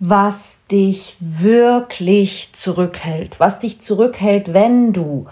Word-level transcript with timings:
was 0.00 0.60
dich 0.70 1.18
wirklich 1.20 2.54
zurückhält, 2.54 3.38
was 3.38 3.58
dich 3.58 3.82
zurückhält, 3.82 4.54
wenn 4.54 4.94
du 4.94 5.26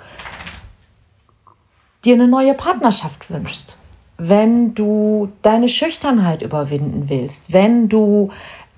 dir 2.04 2.14
eine 2.14 2.29
neue 2.29 2.52
Partnerschaft 2.52 3.30
wünschst, 3.30 3.78
wenn 4.18 4.74
du 4.74 5.32
deine 5.40 5.68
Schüchternheit 5.68 6.42
überwinden 6.42 7.08
willst, 7.08 7.54
wenn 7.54 7.88
du 7.88 8.30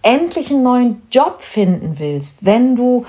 endlich 0.03 0.51
einen 0.51 0.63
neuen 0.63 1.03
Job 1.11 1.43
finden 1.43 1.99
willst, 1.99 2.45
wenn 2.45 2.77
du 2.77 3.05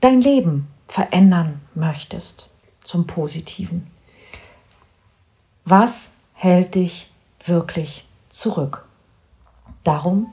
dein 0.00 0.20
Leben 0.20 0.68
verändern 0.86 1.62
möchtest 1.74 2.50
zum 2.84 3.06
Positiven. 3.06 3.86
Was 5.64 6.12
hält 6.34 6.74
dich 6.74 7.10
wirklich 7.42 8.04
zurück? 8.28 8.84
Darum 9.82 10.32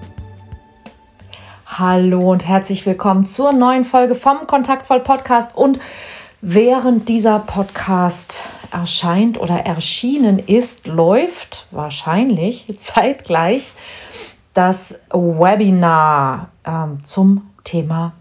Hallo 1.77 2.29
und 2.29 2.45
herzlich 2.45 2.85
willkommen 2.85 3.25
zur 3.25 3.53
neuen 3.53 3.85
Folge 3.85 4.13
vom 4.13 4.45
Kontaktvoll 4.45 4.99
Podcast. 4.99 5.55
Und 5.55 5.79
während 6.41 7.07
dieser 7.07 7.39
Podcast 7.39 8.41
erscheint 8.73 9.39
oder 9.39 9.55
erschienen 9.55 10.37
ist, 10.37 10.85
läuft 10.85 11.67
wahrscheinlich 11.71 12.65
zeitgleich 12.77 13.71
das 14.53 14.99
Webinar 15.13 16.49
ähm, 16.65 17.05
zum 17.05 17.49
Thema 17.63 18.11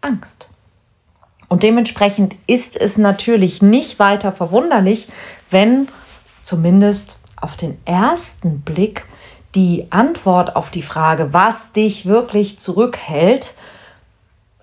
Angst. 0.00 0.48
Und 1.48 1.62
dementsprechend 1.62 2.36
ist 2.46 2.80
es 2.80 2.96
natürlich 2.96 3.60
nicht 3.60 3.98
weiter 3.98 4.32
verwunderlich, 4.32 5.08
wenn 5.50 5.86
zumindest 6.42 7.18
auf 7.36 7.58
den 7.58 7.76
ersten 7.84 8.62
Blick 8.62 9.04
die 9.54 9.86
Antwort 9.90 10.56
auf 10.56 10.70
die 10.70 10.82
Frage, 10.82 11.32
was 11.32 11.72
dich 11.72 12.06
wirklich 12.06 12.58
zurückhält, 12.58 13.54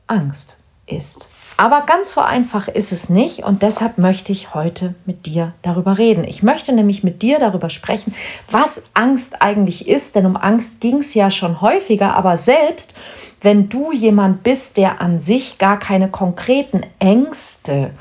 Angst 0.07 0.57
ist. 0.85 1.29
Aber 1.59 1.81
ganz 1.81 2.11
so 2.11 2.21
einfach 2.21 2.67
ist 2.67 2.91
es 2.91 3.09
nicht 3.09 3.43
und 3.43 3.63
deshalb 3.63 3.97
möchte 3.97 4.31
ich 4.31 4.53
heute 4.53 4.93
mit 5.05 5.25
dir 5.25 5.53
darüber 5.63 5.97
reden. 5.97 6.23
Ich 6.23 6.43
möchte 6.43 6.71
nämlich 6.71 7.03
mit 7.03 7.23
dir 7.23 7.39
darüber 7.39 7.71
sprechen, 7.71 8.13
was 8.51 8.83
Angst 8.93 9.41
eigentlich 9.41 9.87
ist, 9.87 10.13
denn 10.13 10.27
um 10.27 10.37
Angst 10.37 10.79
ging 10.81 10.97
es 10.97 11.15
ja 11.15 11.31
schon 11.31 11.59
häufiger, 11.59 12.15
aber 12.15 12.37
selbst 12.37 12.93
wenn 13.41 13.69
du 13.69 13.91
jemand 13.91 14.43
bist, 14.43 14.77
der 14.77 15.01
an 15.01 15.19
sich 15.19 15.57
gar 15.57 15.79
keine 15.79 16.09
konkreten 16.09 16.85
Ängste 16.99 17.91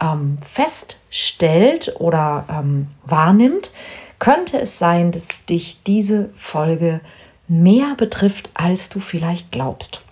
ähm, 0.00 0.36
feststellt 0.42 1.94
oder 2.00 2.44
ähm, 2.50 2.88
wahrnimmt, 3.04 3.70
könnte 4.18 4.60
es 4.60 4.78
sein, 4.78 5.12
dass 5.12 5.44
dich 5.46 5.82
diese 5.82 6.30
Folge 6.34 7.00
mehr 7.48 7.94
betrifft, 7.96 8.50
als 8.54 8.88
du 8.88 9.00
vielleicht 9.00 9.52
glaubst. 9.52 10.02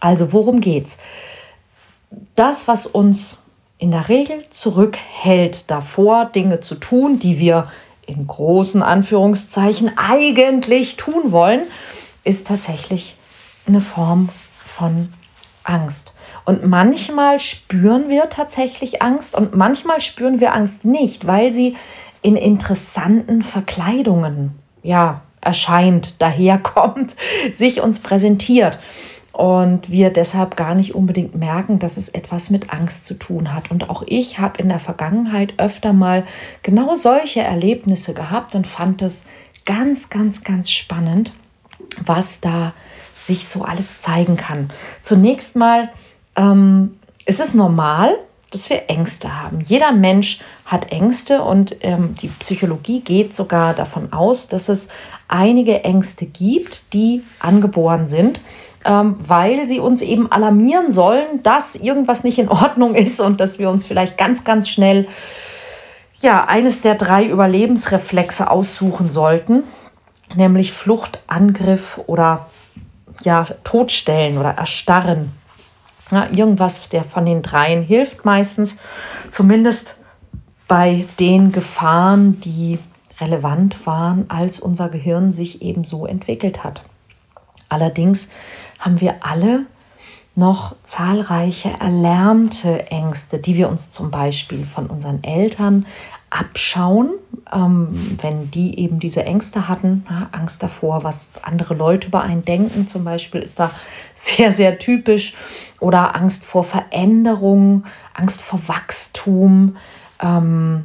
Also 0.00 0.32
worum 0.32 0.60
geht's? 0.60 0.98
Das, 2.34 2.68
was 2.68 2.86
uns 2.86 3.38
in 3.78 3.90
der 3.90 4.08
Regel 4.08 4.42
zurückhält 4.50 5.70
davor, 5.70 6.26
Dinge 6.26 6.60
zu 6.60 6.74
tun, 6.74 7.18
die 7.18 7.38
wir 7.38 7.70
in 8.06 8.26
großen 8.26 8.82
Anführungszeichen 8.82 9.92
eigentlich 9.96 10.96
tun 10.96 11.30
wollen, 11.30 11.62
ist 12.24 12.46
tatsächlich 12.46 13.14
eine 13.66 13.80
Form 13.80 14.30
von 14.64 15.12
Angst. 15.64 16.14
Und 16.44 16.66
manchmal 16.66 17.38
spüren 17.38 18.08
wir 18.08 18.30
tatsächlich 18.30 19.02
Angst 19.02 19.34
und 19.34 19.54
manchmal 19.54 20.00
spüren 20.00 20.40
wir 20.40 20.54
Angst 20.54 20.86
nicht, 20.86 21.26
weil 21.26 21.52
sie 21.52 21.76
in 22.22 22.36
interessanten 22.36 23.42
Verkleidungen 23.42 24.58
ja, 24.82 25.22
erscheint, 25.40 26.20
daherkommt, 26.22 27.16
sich 27.52 27.80
uns 27.80 28.00
präsentiert. 28.00 28.78
Und 29.32 29.88
wir 29.88 30.10
deshalb 30.10 30.56
gar 30.56 30.74
nicht 30.74 30.96
unbedingt 30.96 31.36
merken, 31.36 31.78
dass 31.78 31.96
es 31.96 32.08
etwas 32.08 32.50
mit 32.50 32.72
Angst 32.72 33.06
zu 33.06 33.14
tun 33.14 33.54
hat. 33.54 33.70
Und 33.70 33.88
auch 33.88 34.02
ich 34.04 34.40
habe 34.40 34.60
in 34.60 34.68
der 34.68 34.80
Vergangenheit 34.80 35.54
öfter 35.58 35.92
mal 35.92 36.26
genau 36.64 36.96
solche 36.96 37.40
Erlebnisse 37.40 38.14
gehabt 38.14 38.56
und 38.56 38.66
fand 38.66 39.00
es 39.00 39.24
ganz, 39.64 40.10
ganz, 40.10 40.42
ganz 40.42 40.72
spannend, 40.72 41.34
was 42.04 42.40
da 42.40 42.72
sich 43.14 43.46
so 43.46 43.62
alles 43.62 43.98
zeigen 43.98 44.36
kann. 44.36 44.70
Zunächst 45.02 45.54
mal 45.54 45.90
ähm, 46.34 46.96
ist 47.24 47.38
es 47.38 47.54
normal, 47.54 48.16
dass 48.50 48.70
wir 48.70 48.88
Ängste 48.88 49.42
haben. 49.42 49.60
Jeder 49.60 49.92
Mensch 49.92 50.40
hat 50.64 50.90
Ängste 50.90 51.42
und 51.42 51.76
ähm, 51.80 52.14
die 52.14 52.28
Psychologie 52.28 53.00
geht 53.00 53.34
sogar 53.34 53.74
davon 53.74 54.12
aus, 54.12 54.48
dass 54.48 54.68
es 54.68 54.88
einige 55.28 55.84
Ängste 55.84 56.24
gibt, 56.26 56.92
die 56.94 57.22
angeboren 57.40 58.06
sind, 58.06 58.40
ähm, 58.84 59.14
weil 59.18 59.68
sie 59.68 59.80
uns 59.80 60.00
eben 60.00 60.32
alarmieren 60.32 60.90
sollen, 60.90 61.42
dass 61.42 61.74
irgendwas 61.74 62.24
nicht 62.24 62.38
in 62.38 62.48
Ordnung 62.48 62.94
ist 62.94 63.20
und 63.20 63.40
dass 63.40 63.58
wir 63.58 63.68
uns 63.68 63.86
vielleicht 63.86 64.16
ganz, 64.16 64.44
ganz 64.44 64.68
schnell 64.68 65.06
ja, 66.20 66.46
eines 66.46 66.80
der 66.80 66.94
drei 66.94 67.26
Überlebensreflexe 67.26 68.50
aussuchen 68.50 69.10
sollten, 69.10 69.64
nämlich 70.34 70.72
Flucht, 70.72 71.20
Angriff 71.26 72.00
oder 72.06 72.48
ja, 73.22 73.46
Todstellen 73.62 74.38
oder 74.38 74.56
Erstarren. 74.56 75.32
Ja, 76.10 76.28
irgendwas 76.30 76.88
der 76.88 77.04
von 77.04 77.26
den 77.26 77.42
dreien 77.42 77.82
hilft 77.82 78.24
meistens, 78.24 78.76
zumindest 79.28 79.96
bei 80.66 81.06
den 81.20 81.52
Gefahren, 81.52 82.40
die 82.40 82.78
relevant 83.20 83.86
waren, 83.86 84.28
als 84.28 84.60
unser 84.60 84.88
Gehirn 84.88 85.32
sich 85.32 85.62
eben 85.62 85.84
so 85.84 86.06
entwickelt 86.06 86.64
hat. 86.64 86.82
Allerdings 87.68 88.30
haben 88.78 89.00
wir 89.00 89.16
alle 89.20 89.66
noch 90.34 90.76
zahlreiche 90.84 91.70
erlernte 91.80 92.90
Ängste, 92.90 93.38
die 93.38 93.56
wir 93.56 93.68
uns 93.68 93.90
zum 93.90 94.10
Beispiel 94.10 94.64
von 94.64 94.86
unseren 94.86 95.24
Eltern 95.24 95.84
abschauen, 96.30 97.10
ähm, 97.52 97.88
wenn 98.20 98.50
die 98.50 98.78
eben 98.78 98.98
diese 98.98 99.24
Ängste 99.24 99.68
hatten, 99.68 100.06
ja, 100.10 100.28
Angst 100.32 100.62
davor, 100.62 101.04
was 101.04 101.30
andere 101.42 101.74
Leute 101.74 102.08
über 102.08 102.22
einen 102.22 102.42
denken, 102.42 102.88
zum 102.88 103.04
Beispiel 103.04 103.40
ist 103.40 103.58
da 103.58 103.70
sehr, 104.14 104.52
sehr 104.52 104.78
typisch, 104.78 105.34
oder 105.80 106.14
Angst 106.16 106.44
vor 106.44 106.64
Veränderung, 106.64 107.84
Angst 108.14 108.40
vor 108.40 108.60
Wachstum, 108.66 109.76
ähm, 110.20 110.84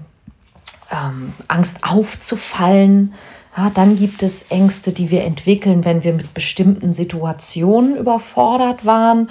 ähm, 0.92 1.34
Angst 1.48 1.80
aufzufallen, 1.84 3.14
ja, 3.56 3.70
dann 3.70 3.98
gibt 3.98 4.24
es 4.24 4.44
Ängste, 4.50 4.92
die 4.92 5.12
wir 5.12 5.24
entwickeln, 5.24 5.86
wenn 5.86 6.04
wir 6.04 6.14
mit 6.14 6.34
bestimmten 6.34 6.94
Situationen 6.94 7.96
überfordert 7.96 8.84
waren. 8.86 9.30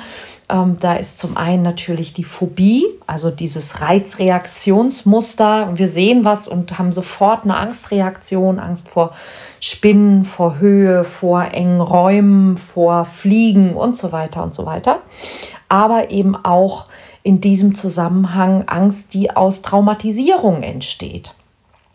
Ähm, 0.49 0.77
da 0.79 0.95
ist 0.95 1.19
zum 1.19 1.37
einen 1.37 1.63
natürlich 1.63 2.13
die 2.13 2.23
Phobie, 2.23 2.85
also 3.07 3.33
dieses 3.33 3.81
Reizreaktionsmuster. 3.81 5.73
Wir 5.75 5.89
sehen 5.89 6.25
was 6.25 6.47
und 6.47 6.79
haben 6.79 6.93
sofort 6.93 7.43
eine 7.43 7.57
Angstreaktion, 7.57 8.61
Angst 8.61 8.89
vor 8.89 9.13
Spinnen, 9.59 10.25
vor 10.25 10.61
Höhe, 10.61 11.03
vor 11.03 11.43
engen 11.43 11.81
Räumen, 11.81 12.59
vor 12.59 13.05
Fliegen 13.07 13.75
und 13.75 13.97
so 13.97 14.13
weiter 14.13 14.45
und 14.45 14.55
so 14.55 14.67
weiter. 14.67 15.01
Aber 15.69 16.11
eben 16.13 16.37
auch 16.37 16.87
in 17.25 17.41
diesem 17.41 17.75
Zusammenhang 17.75 18.69
Angst, 18.69 19.15
die 19.15 19.35
aus 19.35 19.63
Traumatisierung 19.63 20.63
entsteht. 20.63 21.35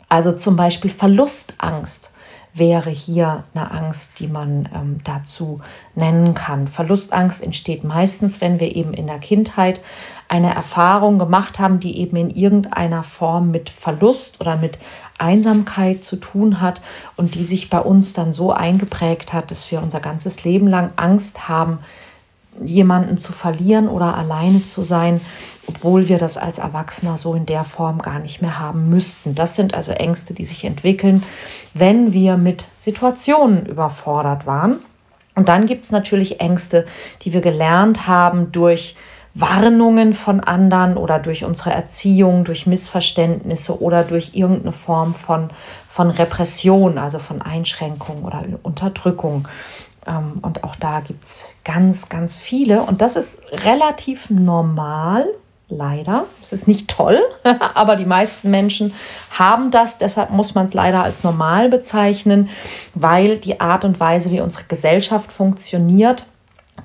Also 0.09 0.33
zum 0.33 0.55
Beispiel 0.55 0.91
Verlustangst 0.91 2.13
wäre 2.57 2.89
hier 2.89 3.43
eine 3.53 3.71
Angst, 3.71 4.19
die 4.19 4.27
man 4.27 4.69
ähm, 4.73 4.97
dazu 5.03 5.61
nennen 5.95 6.33
kann. 6.33 6.67
Verlustangst 6.67 7.41
entsteht 7.41 7.83
meistens, 7.83 8.41
wenn 8.41 8.59
wir 8.59 8.75
eben 8.75 8.93
in 8.93 9.07
der 9.07 9.19
Kindheit 9.19 9.81
eine 10.27 10.53
Erfahrung 10.53 11.19
gemacht 11.19 11.59
haben, 11.59 11.79
die 11.79 11.99
eben 11.99 12.17
in 12.17 12.29
irgendeiner 12.29 13.03
Form 13.03 13.51
mit 13.51 13.69
Verlust 13.69 14.41
oder 14.41 14.57
mit 14.57 14.77
Einsamkeit 15.17 16.03
zu 16.03 16.17
tun 16.17 16.61
hat 16.61 16.81
und 17.15 17.35
die 17.35 17.43
sich 17.43 17.69
bei 17.69 17.79
uns 17.79 18.13
dann 18.13 18.33
so 18.33 18.51
eingeprägt 18.51 19.33
hat, 19.33 19.51
dass 19.51 19.71
wir 19.71 19.81
unser 19.81 19.99
ganzes 19.99 20.43
Leben 20.43 20.67
lang 20.67 20.91
Angst 20.95 21.47
haben, 21.47 21.79
jemanden 22.63 23.17
zu 23.17 23.33
verlieren 23.33 23.87
oder 23.87 24.15
alleine 24.15 24.63
zu 24.63 24.83
sein, 24.83 25.21
obwohl 25.67 26.09
wir 26.09 26.17
das 26.17 26.37
als 26.37 26.57
Erwachsener 26.57 27.17
so 27.17 27.33
in 27.33 27.45
der 27.45 27.63
Form 27.63 28.01
gar 28.01 28.19
nicht 28.19 28.41
mehr 28.41 28.59
haben 28.59 28.89
müssten. 28.89 29.35
Das 29.35 29.55
sind 29.55 29.73
also 29.73 29.91
Ängste, 29.91 30.33
die 30.33 30.45
sich 30.45 30.63
entwickeln, 30.63 31.23
wenn 31.73 32.13
wir 32.13 32.37
mit 32.37 32.65
Situationen 32.77 33.65
überfordert 33.65 34.45
waren. 34.45 34.77
Und 35.35 35.49
dann 35.49 35.67
gibt 35.67 35.85
es 35.85 35.91
natürlich 35.91 36.39
Ängste, 36.39 36.85
die 37.21 37.33
wir 37.33 37.41
gelernt 37.41 38.07
haben 38.07 38.51
durch 38.51 38.95
Warnungen 39.35 40.15
von 40.15 40.39
anderen 40.39 40.97
oder 40.97 41.19
durch 41.19 41.43
unsere 41.43 41.71
Erziehung, 41.71 42.43
durch 42.43 42.65
Missverständnisse 42.65 43.79
oder 43.79 44.03
durch 44.03 44.31
irgendeine 44.33 44.71
Form 44.71 45.13
von, 45.13 45.49
von 45.87 46.09
Repression, 46.09 46.97
also 46.97 47.19
von 47.19 47.43
Einschränkung 47.43 48.23
oder 48.23 48.43
Unterdrückung. 48.63 49.47
Ähm, 50.07 50.39
und 50.41 50.63
auch 50.63 50.75
da 50.75 51.01
gibt 51.01 51.25
es 51.25 51.45
ganz, 51.63 52.09
ganz 52.09 52.35
viele. 52.35 52.81
Und 52.81 53.03
das 53.03 53.15
ist 53.15 53.39
relativ 53.51 54.31
normal, 54.31 55.27
leider. 55.69 56.25
Es 56.41 56.53
ist 56.53 56.67
nicht 56.67 56.89
toll, 56.89 57.19
aber 57.73 57.95
die 57.95 58.05
meisten 58.05 58.49
Menschen 58.49 58.93
haben 59.31 59.71
das. 59.71 59.97
Deshalb 59.97 60.29
muss 60.29 60.55
man 60.55 60.65
es 60.65 60.73
leider 60.73 61.03
als 61.03 61.23
normal 61.23 61.69
bezeichnen, 61.69 62.49
weil 62.93 63.37
die 63.37 63.59
Art 63.59 63.85
und 63.85 63.99
Weise, 63.99 64.31
wie 64.31 64.41
unsere 64.41 64.63
Gesellschaft 64.65 65.31
funktioniert, 65.31 66.25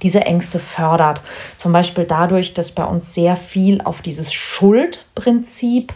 diese 0.00 0.22
Ängste 0.22 0.58
fördert. 0.58 1.20
Zum 1.56 1.72
Beispiel 1.72 2.04
dadurch, 2.04 2.54
dass 2.54 2.72
bei 2.72 2.84
uns 2.84 3.14
sehr 3.14 3.36
viel 3.36 3.80
auf 3.82 4.02
dieses 4.02 4.32
Schuldprinzip 4.32 5.92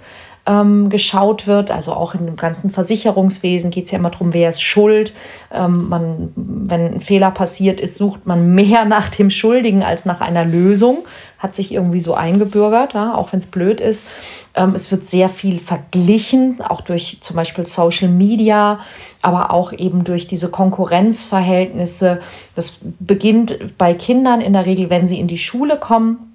ähm, 0.46 0.88
geschaut 0.88 1.46
wird. 1.46 1.70
Also 1.70 1.93
auch 1.93 2.14
in 2.14 2.26
dem 2.26 2.37
ganzen 2.37 2.70
Versicherungswesen 2.70 3.70
geht 3.70 3.87
es 3.87 3.90
ja 3.90 3.98
immer 3.98 4.10
darum, 4.10 4.32
wer 4.32 4.48
ist 4.48 4.62
schuld. 4.62 5.12
Ähm, 5.52 5.88
man, 5.88 6.32
wenn 6.34 6.94
ein 6.94 7.00
Fehler 7.00 7.31
passiert 7.31 7.81
ist, 7.81 7.96
sucht 7.96 8.26
man 8.26 8.54
mehr 8.54 8.84
nach 8.87 9.08
dem 9.08 9.31
Schuldigen 9.31 9.82
als 9.82 10.04
nach 10.04 10.20
einer 10.20 10.44
Lösung. 10.44 11.04
Hat 11.38 11.54
sich 11.54 11.70
irgendwie 11.70 12.00
so 12.00 12.14
eingebürgert, 12.14 12.94
ja, 12.94 13.14
auch 13.14 13.32
wenn 13.32 13.40
es 13.40 13.46
blöd 13.46 13.81
ist. 13.81 14.08
Ähm, 14.54 14.75
es 14.75 14.90
wird 14.90 15.06
sehr 15.06 15.28
viel 15.28 15.58
verglichen, 15.58 16.62
auch 16.62 16.81
durch 16.81 17.19
zum 17.20 17.37
Beispiel 17.37 17.66
Social 17.66 18.08
Media, 18.08 18.81
aber 19.20 19.50
auch 19.50 19.72
eben 19.72 20.04
durch 20.04 20.26
diese 20.26 20.49
Konkurrenzverhältnisse. 20.49 22.20
Das 22.54 22.78
beginnt 23.00 23.76
bei 23.76 23.92
Kindern 23.92 24.40
in 24.40 24.54
der 24.54 24.64
Regel, 24.64 24.88
wenn 24.88 25.08
sie 25.08 25.20
in 25.20 25.26
die 25.26 25.38
Schule 25.38 25.78
kommen 25.78 26.25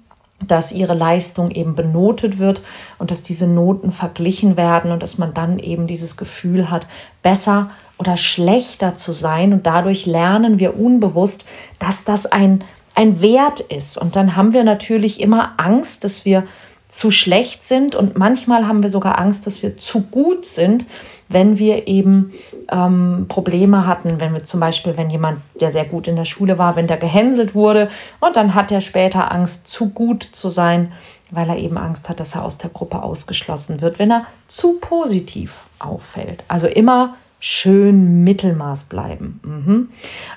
dass 0.48 0.72
ihre 0.72 0.94
Leistung 0.94 1.50
eben 1.50 1.74
benotet 1.74 2.38
wird 2.38 2.62
und 2.98 3.10
dass 3.10 3.22
diese 3.22 3.46
Noten 3.46 3.90
verglichen 3.90 4.56
werden 4.56 4.92
und 4.92 5.02
dass 5.02 5.18
man 5.18 5.34
dann 5.34 5.58
eben 5.58 5.86
dieses 5.86 6.16
Gefühl 6.16 6.70
hat, 6.70 6.86
besser 7.22 7.70
oder 7.98 8.16
schlechter 8.16 8.96
zu 8.96 9.12
sein. 9.12 9.52
Und 9.52 9.66
dadurch 9.66 10.06
lernen 10.06 10.58
wir 10.58 10.78
unbewusst, 10.78 11.44
dass 11.78 12.04
das 12.04 12.26
ein, 12.26 12.64
ein 12.94 13.20
Wert 13.20 13.60
ist. 13.60 13.96
Und 13.96 14.16
dann 14.16 14.36
haben 14.36 14.52
wir 14.52 14.64
natürlich 14.64 15.20
immer 15.20 15.54
Angst, 15.58 16.04
dass 16.04 16.24
wir 16.24 16.44
zu 16.92 17.10
schlecht 17.10 17.64
sind 17.64 17.94
und 17.94 18.18
manchmal 18.18 18.68
haben 18.68 18.82
wir 18.82 18.90
sogar 18.90 19.18
Angst, 19.18 19.46
dass 19.46 19.62
wir 19.62 19.78
zu 19.78 20.02
gut 20.02 20.44
sind, 20.44 20.84
wenn 21.30 21.58
wir 21.58 21.88
eben 21.88 22.34
ähm, 22.72 23.26
Probleme 23.28 23.86
hatten, 23.86 24.20
wenn 24.20 24.32
wir 24.32 24.44
zum 24.44 24.60
Beispiel, 24.60 24.96
wenn 24.96 25.10
jemand, 25.10 25.40
der 25.60 25.70
sehr 25.70 25.84
gut 25.84 26.08
in 26.08 26.16
der 26.16 26.24
Schule 26.24 26.58
war, 26.58 26.74
wenn 26.74 26.86
der 26.86 26.96
gehänselt 26.96 27.54
wurde 27.54 27.88
und 28.20 28.36
dann 28.36 28.54
hat 28.54 28.72
er 28.72 28.80
später 28.80 29.30
Angst, 29.30 29.68
zu 29.68 29.90
gut 29.90 30.22
zu 30.22 30.48
sein, 30.48 30.92
weil 31.30 31.48
er 31.48 31.56
eben 31.56 31.78
Angst 31.78 32.08
hat, 32.08 32.20
dass 32.20 32.34
er 32.34 32.44
aus 32.44 32.58
der 32.58 32.70
Gruppe 32.70 33.02
ausgeschlossen 33.02 33.80
wird, 33.80 33.98
wenn 33.98 34.10
er 34.10 34.26
zu 34.48 34.78
positiv 34.80 35.60
auffällt. 35.78 36.44
Also 36.48 36.66
immer 36.66 37.14
schön 37.40 38.24
Mittelmaß 38.24 38.84
bleiben. 38.84 39.40
Mhm. 39.44 39.88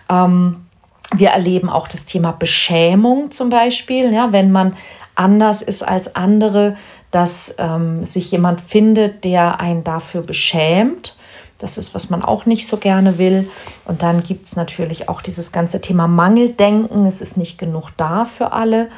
Ähm, 0.09 0.65
wir 1.13 1.29
erleben 1.29 1.69
auch 1.69 1.87
das 1.87 2.05
Thema 2.05 2.31
Beschämung 2.31 3.31
zum 3.31 3.49
Beispiel, 3.49 4.11
ja, 4.11 4.31
wenn 4.31 4.51
man 4.51 4.75
anders 5.13 5.61
ist 5.61 5.83
als 5.83 6.15
andere, 6.15 6.75
dass 7.11 7.55
ähm, 7.59 8.01
sich 8.01 8.31
jemand 8.31 8.59
findet, 8.59 9.23
der 9.23 9.59
einen 9.61 9.83
dafür 9.83 10.21
beschämt. 10.21 11.15
Das 11.57 11.77
ist, 11.77 11.95
was 11.95 12.09
man 12.09 12.21
auch 12.21 12.45
nicht 12.45 12.67
so 12.67 12.77
gerne 12.77 13.17
will. 13.17 13.49
Und 13.85 14.03
dann 14.03 14.23
gibt 14.23 14.47
es 14.47 14.55
natürlich 14.55 15.07
auch 15.07 15.21
dieses 15.21 15.51
ganze 15.51 15.81
Thema 15.81 16.07
Mangeldenken. 16.07 17.05
Es 17.05 17.21
ist 17.21 17.37
nicht 17.37 17.57
genug 17.57 17.91
da 17.97 18.25
für 18.25 18.51
alle. 18.51 18.89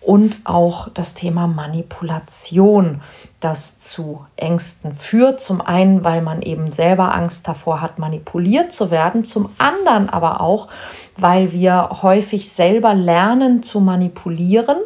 Und 0.00 0.40
auch 0.44 0.88
das 0.92 1.14
Thema 1.14 1.46
Manipulation, 1.46 3.00
das 3.40 3.78
zu 3.78 4.26
Ängsten 4.36 4.94
führt. 4.94 5.40
Zum 5.40 5.62
einen, 5.62 6.04
weil 6.04 6.20
man 6.20 6.42
eben 6.42 6.72
selber 6.72 7.14
Angst 7.14 7.48
davor 7.48 7.80
hat, 7.80 7.98
manipuliert 7.98 8.70
zu 8.70 8.90
werden. 8.90 9.24
Zum 9.24 9.48
anderen 9.56 10.10
aber 10.10 10.42
auch, 10.42 10.68
weil 11.16 11.52
wir 11.52 12.02
häufig 12.02 12.50
selber 12.50 12.92
lernen 12.92 13.62
zu 13.62 13.80
manipulieren 13.80 14.76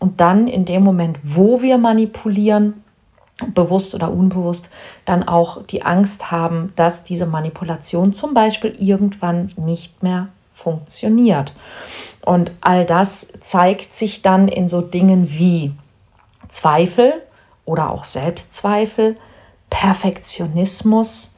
und 0.00 0.20
dann 0.20 0.48
in 0.48 0.64
dem 0.64 0.82
Moment, 0.82 1.18
wo 1.22 1.62
wir 1.62 1.78
manipulieren, 1.78 2.82
bewusst 3.46 3.94
oder 3.94 4.10
unbewusst, 4.10 4.70
dann 5.04 5.26
auch 5.26 5.62
die 5.64 5.82
Angst 5.82 6.30
haben, 6.30 6.72
dass 6.76 7.04
diese 7.04 7.26
Manipulation 7.26 8.12
zum 8.12 8.34
Beispiel 8.34 8.74
irgendwann 8.78 9.50
nicht 9.56 10.02
mehr 10.02 10.28
funktioniert. 10.52 11.52
Und 12.24 12.52
all 12.60 12.84
das 12.84 13.28
zeigt 13.40 13.94
sich 13.94 14.22
dann 14.22 14.48
in 14.48 14.68
so 14.68 14.80
Dingen 14.80 15.30
wie 15.30 15.72
Zweifel 16.48 17.14
oder 17.64 17.90
auch 17.90 18.04
Selbstzweifel, 18.04 19.16
Perfektionismus, 19.70 21.36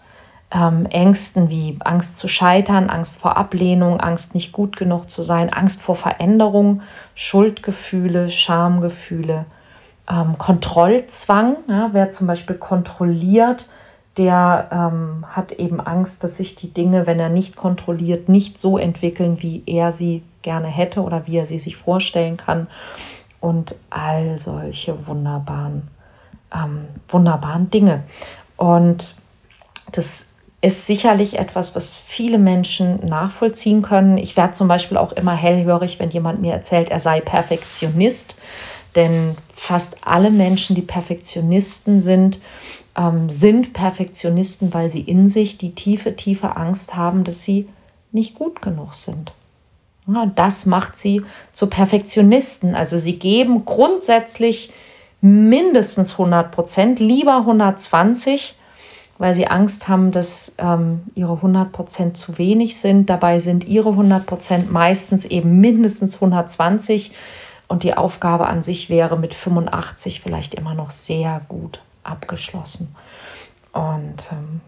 ähm, 0.53 0.87
Ängsten 0.87 1.51
wie 1.51 1.77
Angst 1.81 2.17
zu 2.17 2.29
scheitern, 2.29 2.91
Angst 2.91 3.19
vor 3.19 3.37
Ablehnung, 3.37 4.01
Angst 4.01 4.35
nicht 4.35 4.53
gut 4.53 4.77
genug 4.77 5.11
zu 5.11 5.23
sein, 5.23 5.53
Angst 5.53 5.83
vor 5.83 5.97
Veränderung, 5.97 6.83
Schuldgefühle, 7.15 8.31
Schamgefühle, 8.31 9.45
ähm, 10.11 10.37
Kontrollzwang. 10.39 11.57
Ja, 11.69 11.91
wer 11.93 12.11
zum 12.11 12.27
Beispiel 12.27 12.57
kontrolliert, 12.57 13.69
der 14.17 14.69
ähm, 14.73 15.25
hat 15.31 15.53
eben 15.53 15.81
Angst, 15.81 16.25
dass 16.25 16.37
sich 16.37 16.55
die 16.55 16.73
Dinge, 16.73 17.07
wenn 17.07 17.21
er 17.21 17.29
nicht 17.29 17.57
kontrolliert, 17.57 18.29
nicht 18.29 18.59
so 18.59 18.77
entwickeln, 18.77 19.41
wie 19.41 19.63
er 19.67 19.93
sie 19.93 20.23
gerne 20.43 20.69
hätte 20.69 21.03
oder 21.03 21.27
wie 21.27 21.37
er 21.37 21.47
sie 21.47 21.59
sich 21.59 21.77
vorstellen 21.77 22.37
kann. 22.37 22.67
Und 23.41 23.77
all 23.89 24.39
solche 24.39 25.07
wunderbaren, 25.07 25.89
ähm, 26.55 26.89
wunderbaren 27.09 27.71
Dinge. 27.71 28.03
Und 28.57 29.17
das 29.93 30.27
ist 30.61 30.87
sicherlich 30.87 31.39
etwas, 31.39 31.75
was 31.75 31.89
viele 31.89 32.39
Menschen 32.39 33.07
nachvollziehen 33.07 33.81
können. 33.81 34.19
Ich 34.19 34.37
werde 34.37 34.53
zum 34.53 34.69
Beispiel 34.69 34.99
auch 34.99 35.13
immer 35.13 35.35
hellhörig, 35.35 35.99
wenn 35.99 36.11
jemand 36.11 36.43
mir 36.43 36.53
erzählt, 36.53 36.91
er 36.91 37.01
sei 37.01 37.21
Perfektionist. 37.21 38.37
Denn 38.97 39.37
fast 39.53 39.97
alle 40.03 40.31
Menschen, 40.31 40.75
die 40.75 40.83
Perfektionisten 40.83 42.01
sind, 42.01 42.41
ähm, 42.97 43.31
sind 43.31 43.73
Perfektionisten, 43.73 44.75
weil 44.75 44.91
sie 44.91 45.01
in 45.01 45.29
sich 45.29 45.59
die 45.59 45.75
tiefe, 45.75 46.17
tiefe 46.17 46.57
Angst 46.57 46.97
haben, 46.97 47.25
dass 47.25 47.43
sie 47.43 47.69
nicht 48.13 48.35
gut 48.35 48.63
genug 48.63 48.95
sind. 48.95 49.33
Ja, 50.09 50.27
das 50.35 50.67
macht 50.67 50.97
sie 50.97 51.23
zu 51.53 51.69
Perfektionisten. 51.69 52.75
Also 52.75 52.99
sie 52.99 53.19
geben 53.19 53.65
grundsätzlich 53.65 54.73
mindestens 55.21 56.13
100 56.13 56.51
Prozent, 56.51 56.99
lieber 56.99 57.37
120 57.39 58.57
weil 59.21 59.35
sie 59.35 59.49
Angst 59.49 59.87
haben, 59.87 60.13
dass 60.13 60.55
ähm, 60.57 61.03
ihre 61.15 61.35
100% 61.35 62.15
zu 62.15 62.39
wenig 62.39 62.79
sind. 62.79 63.11
Dabei 63.11 63.39
sind 63.39 63.69
ihre 63.69 63.91
100% 63.91 64.71
meistens 64.71 65.27
eben 65.27 65.61
mindestens 65.61 66.15
120 66.15 67.13
und 67.71 67.85
die 67.85 67.97
Aufgabe 67.97 68.49
an 68.49 68.65
sich 68.65 68.91
wäre 68.91 69.17
mit 69.17 69.33
85 69.33 70.21
vielleicht 70.21 70.55
immer 70.57 70.75
noch 70.75 70.91
sehr 70.91 71.41
gut 71.49 71.81
abgeschlossen. 72.03 72.97
Und 73.73 74.29
ähm, 74.33 74.61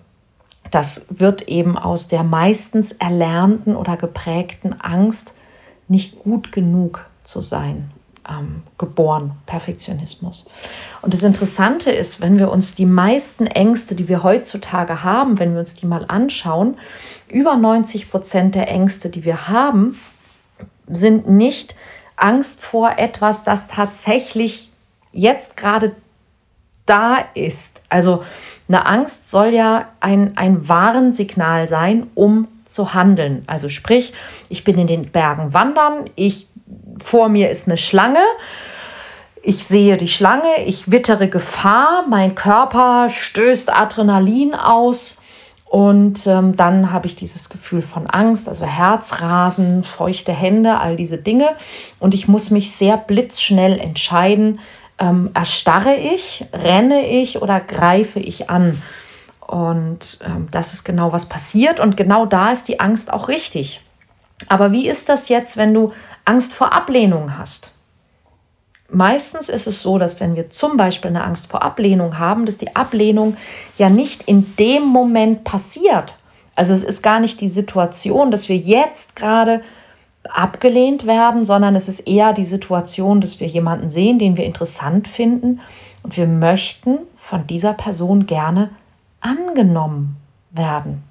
das 0.70 1.06
wird 1.08 1.48
eben 1.48 1.76
aus 1.76 2.06
der 2.06 2.22
meistens 2.22 2.92
erlernten 2.92 3.74
oder 3.74 3.96
geprägten 3.96 4.80
Angst, 4.80 5.34
nicht 5.88 6.16
gut 6.20 6.52
genug 6.52 7.04
zu 7.24 7.40
sein, 7.40 7.90
ähm, 8.30 8.62
geboren, 8.78 9.32
Perfektionismus. 9.46 10.46
Und 11.02 11.12
das 11.12 11.24
Interessante 11.24 11.90
ist, 11.90 12.20
wenn 12.20 12.38
wir 12.38 12.52
uns 12.52 12.76
die 12.76 12.86
meisten 12.86 13.48
Ängste, 13.48 13.96
die 13.96 14.06
wir 14.06 14.22
heutzutage 14.22 15.02
haben, 15.02 15.40
wenn 15.40 15.54
wir 15.54 15.58
uns 15.58 15.74
die 15.74 15.86
mal 15.86 16.04
anschauen, 16.06 16.76
über 17.28 17.56
90 17.56 18.12
Prozent 18.12 18.54
der 18.54 18.68
Ängste, 18.68 19.10
die 19.10 19.24
wir 19.24 19.48
haben, 19.48 19.98
sind 20.86 21.28
nicht 21.28 21.74
Angst 22.16 22.62
vor 22.62 22.98
etwas, 22.98 23.44
das 23.44 23.68
tatsächlich 23.68 24.70
jetzt 25.12 25.56
gerade 25.56 25.94
da 26.86 27.18
ist. 27.34 27.82
Also 27.88 28.24
eine 28.68 28.86
Angst 28.86 29.30
soll 29.30 29.48
ja 29.48 29.88
ein, 30.00 30.36
ein 30.36 30.68
Warnsignal 30.68 31.68
sein, 31.68 32.10
um 32.14 32.48
zu 32.64 32.94
handeln. 32.94 33.44
Also 33.46 33.68
sprich, 33.68 34.12
ich 34.48 34.64
bin 34.64 34.78
in 34.78 34.86
den 34.86 35.10
Bergen 35.10 35.52
wandern, 35.52 36.10
ich 36.16 36.48
vor 36.98 37.28
mir 37.28 37.50
ist 37.50 37.66
eine 37.66 37.76
Schlange. 37.76 38.22
Ich 39.42 39.64
sehe 39.64 39.96
die 39.96 40.08
Schlange, 40.08 40.64
ich 40.66 40.90
wittere 40.90 41.28
Gefahr, 41.28 42.04
mein 42.08 42.34
Körper 42.34 43.08
stößt 43.08 43.74
Adrenalin 43.74 44.54
aus 44.54 45.21
und 45.72 46.26
ähm, 46.26 46.54
dann 46.54 46.92
habe 46.92 47.06
ich 47.06 47.16
dieses 47.16 47.48
Gefühl 47.48 47.80
von 47.80 48.06
Angst, 48.06 48.46
also 48.46 48.66
Herzrasen, 48.66 49.84
feuchte 49.84 50.30
Hände, 50.30 50.78
all 50.78 50.96
diese 50.96 51.16
Dinge. 51.16 51.48
Und 51.98 52.12
ich 52.12 52.28
muss 52.28 52.50
mich 52.50 52.72
sehr 52.72 52.98
blitzschnell 52.98 53.78
entscheiden, 53.80 54.60
ähm, 54.98 55.30
erstarre 55.32 55.96
ich, 55.96 56.44
renne 56.52 57.06
ich 57.06 57.40
oder 57.40 57.58
greife 57.58 58.20
ich 58.20 58.50
an. 58.50 58.82
Und 59.40 60.18
ähm, 60.22 60.46
das 60.50 60.74
ist 60.74 60.84
genau 60.84 61.14
was 61.14 61.30
passiert 61.30 61.80
und 61.80 61.96
genau 61.96 62.26
da 62.26 62.52
ist 62.52 62.68
die 62.68 62.78
Angst 62.78 63.10
auch 63.10 63.28
richtig. 63.28 63.80
Aber 64.48 64.72
wie 64.72 64.86
ist 64.86 65.08
das 65.08 65.30
jetzt, 65.30 65.56
wenn 65.56 65.72
du 65.72 65.94
Angst 66.26 66.52
vor 66.52 66.74
Ablehnung 66.74 67.38
hast? 67.38 67.71
Meistens 68.94 69.48
ist 69.48 69.66
es 69.66 69.82
so, 69.82 69.98
dass 69.98 70.20
wenn 70.20 70.36
wir 70.36 70.50
zum 70.50 70.76
Beispiel 70.76 71.08
eine 71.08 71.24
Angst 71.24 71.46
vor 71.46 71.62
Ablehnung 71.62 72.18
haben, 72.18 72.44
dass 72.44 72.58
die 72.58 72.76
Ablehnung 72.76 73.38
ja 73.78 73.88
nicht 73.88 74.24
in 74.24 74.54
dem 74.56 74.84
Moment 74.84 75.44
passiert. 75.44 76.16
Also 76.54 76.74
es 76.74 76.84
ist 76.84 77.02
gar 77.02 77.18
nicht 77.18 77.40
die 77.40 77.48
Situation, 77.48 78.30
dass 78.30 78.50
wir 78.50 78.56
jetzt 78.56 79.16
gerade 79.16 79.62
abgelehnt 80.28 81.06
werden, 81.06 81.46
sondern 81.46 81.74
es 81.74 81.88
ist 81.88 82.00
eher 82.00 82.34
die 82.34 82.44
Situation, 82.44 83.22
dass 83.22 83.40
wir 83.40 83.46
jemanden 83.46 83.88
sehen, 83.88 84.18
den 84.18 84.36
wir 84.36 84.44
interessant 84.44 85.08
finden 85.08 85.60
und 86.02 86.18
wir 86.18 86.26
möchten 86.26 86.98
von 87.16 87.46
dieser 87.46 87.72
Person 87.72 88.26
gerne 88.26 88.70
angenommen 89.20 90.16
werden. 90.50 91.02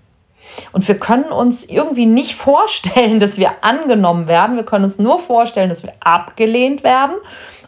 Und 0.71 0.87
wir 0.87 0.97
können 0.97 1.31
uns 1.31 1.65
irgendwie 1.65 2.05
nicht 2.05 2.35
vorstellen, 2.35 3.19
dass 3.21 3.37
wir 3.37 3.51
angenommen 3.61 4.27
werden. 4.27 4.55
Wir 4.55 4.65
können 4.65 4.85
uns 4.85 4.99
nur 4.99 5.19
vorstellen, 5.19 5.69
dass 5.69 5.83
wir 5.83 5.93
abgelehnt 5.99 6.83
werden. 6.83 7.15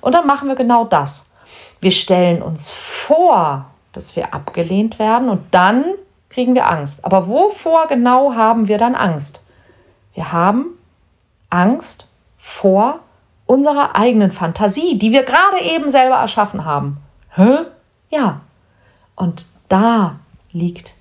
Und 0.01 0.15
dann 0.15 0.27
machen 0.27 0.47
wir 0.47 0.55
genau 0.55 0.85
das. 0.85 1.29
Wir 1.79 1.91
stellen 1.91 2.41
uns 2.41 2.71
vor, 2.71 3.65
dass 3.91 4.15
wir 4.15 4.33
abgelehnt 4.33 4.99
werden 4.99 5.29
und 5.29 5.41
dann 5.51 5.83
kriegen 6.29 6.55
wir 6.55 6.69
Angst. 6.69 7.05
Aber 7.05 7.27
wovor 7.27 7.87
genau 7.87 8.33
haben 8.33 8.67
wir 8.67 8.77
dann 8.77 8.95
Angst? 8.95 9.43
Wir 10.13 10.31
haben 10.31 10.77
Angst 11.49 12.07
vor 12.37 12.99
unserer 13.45 13.95
eigenen 13.95 14.31
Fantasie, 14.31 14.97
die 14.97 15.11
wir 15.11 15.23
gerade 15.23 15.61
eben 15.61 15.89
selber 15.89 16.15
erschaffen 16.15 16.65
haben. 16.65 16.97
Hä? 17.35 17.65
Ja. 18.09 18.41
Und 19.15 19.45
da 19.69 20.19
liegt 20.51 20.95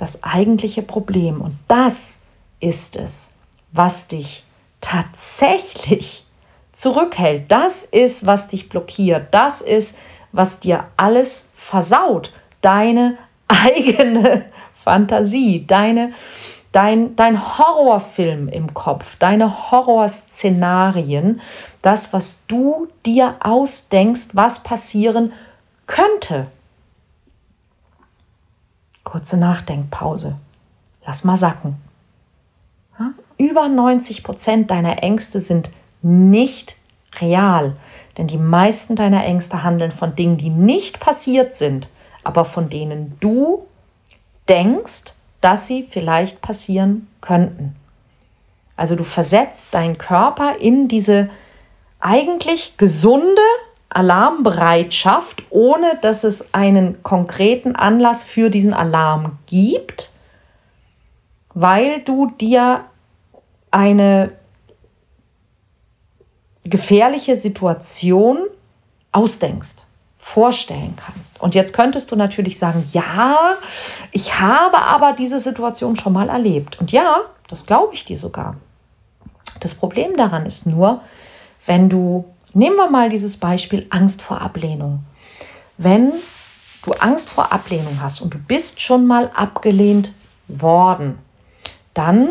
das 0.00 0.24
eigentliche 0.24 0.80
Problem. 0.80 1.42
Und 1.42 1.58
das 1.68 2.20
ist 2.58 2.96
es, 2.96 3.34
was 3.70 4.08
dich 4.08 4.44
tatsächlich 4.80 6.24
zurückhält. 6.72 7.52
Das 7.52 7.84
ist, 7.84 8.24
was 8.24 8.48
dich 8.48 8.70
blockiert. 8.70 9.28
Das 9.32 9.60
ist, 9.60 9.98
was 10.32 10.58
dir 10.58 10.86
alles 10.96 11.50
versaut. 11.54 12.32
Deine 12.62 13.18
eigene 13.46 14.46
Fantasie, 14.74 15.66
deine, 15.66 16.14
dein, 16.72 17.14
dein 17.14 17.58
Horrorfilm 17.58 18.48
im 18.48 18.72
Kopf, 18.72 19.16
deine 19.18 19.70
Horrorszenarien, 19.70 21.42
das, 21.82 22.14
was 22.14 22.46
du 22.46 22.88
dir 23.04 23.36
ausdenkst, 23.40 24.28
was 24.32 24.62
passieren 24.62 25.32
könnte. 25.86 26.46
Kurze 29.04 29.36
Nachdenkpause. 29.36 30.36
Lass 31.04 31.24
mal 31.24 31.36
sacken. 31.36 31.76
Über 33.38 33.68
90 33.68 34.22
Prozent 34.22 34.70
deiner 34.70 35.02
Ängste 35.02 35.40
sind 35.40 35.70
nicht 36.02 36.76
real, 37.20 37.76
denn 38.18 38.26
die 38.26 38.36
meisten 38.36 38.96
deiner 38.96 39.24
Ängste 39.24 39.62
handeln 39.62 39.92
von 39.92 40.14
Dingen, 40.14 40.36
die 40.36 40.50
nicht 40.50 41.00
passiert 41.00 41.54
sind, 41.54 41.88
aber 42.22 42.44
von 42.44 42.68
denen 42.68 43.16
du 43.20 43.66
denkst, 44.48 45.14
dass 45.40 45.66
sie 45.66 45.84
vielleicht 45.88 46.42
passieren 46.42 47.08
könnten. 47.22 47.76
Also 48.76 48.94
du 48.94 49.04
versetzt 49.04 49.72
deinen 49.72 49.98
Körper 49.98 50.56
in 50.58 50.88
diese 50.88 51.30
eigentlich 51.98 52.76
gesunde 52.76 53.42
Alarmbereitschaft, 53.90 55.42
ohne 55.50 55.98
dass 56.00 56.24
es 56.24 56.54
einen 56.54 57.02
konkreten 57.02 57.76
Anlass 57.76 58.24
für 58.24 58.48
diesen 58.48 58.72
Alarm 58.72 59.38
gibt, 59.46 60.10
weil 61.54 62.00
du 62.00 62.30
dir 62.30 62.84
eine 63.70 64.32
gefährliche 66.64 67.36
Situation 67.36 68.38
ausdenkst, 69.12 69.86
vorstellen 70.16 70.96
kannst. 70.96 71.40
Und 71.40 71.54
jetzt 71.54 71.74
könntest 71.74 72.12
du 72.12 72.16
natürlich 72.16 72.58
sagen, 72.58 72.84
ja, 72.92 73.54
ich 74.12 74.38
habe 74.38 74.78
aber 74.78 75.12
diese 75.12 75.40
Situation 75.40 75.96
schon 75.96 76.12
mal 76.12 76.28
erlebt. 76.28 76.78
Und 76.78 76.92
ja, 76.92 77.22
das 77.48 77.66
glaube 77.66 77.94
ich 77.94 78.04
dir 78.04 78.18
sogar. 78.18 78.56
Das 79.58 79.74
Problem 79.74 80.16
daran 80.16 80.46
ist 80.46 80.66
nur, 80.66 81.00
wenn 81.66 81.88
du 81.88 82.24
Nehmen 82.52 82.76
wir 82.76 82.90
mal 82.90 83.08
dieses 83.08 83.36
Beispiel 83.36 83.86
Angst 83.90 84.22
vor 84.22 84.40
Ablehnung. 84.40 85.04
Wenn 85.78 86.12
du 86.84 86.92
Angst 86.92 87.30
vor 87.30 87.52
Ablehnung 87.52 88.00
hast 88.02 88.20
und 88.20 88.34
du 88.34 88.38
bist 88.38 88.80
schon 88.80 89.06
mal 89.06 89.30
abgelehnt 89.34 90.12
worden, 90.48 91.18
dann 91.94 92.30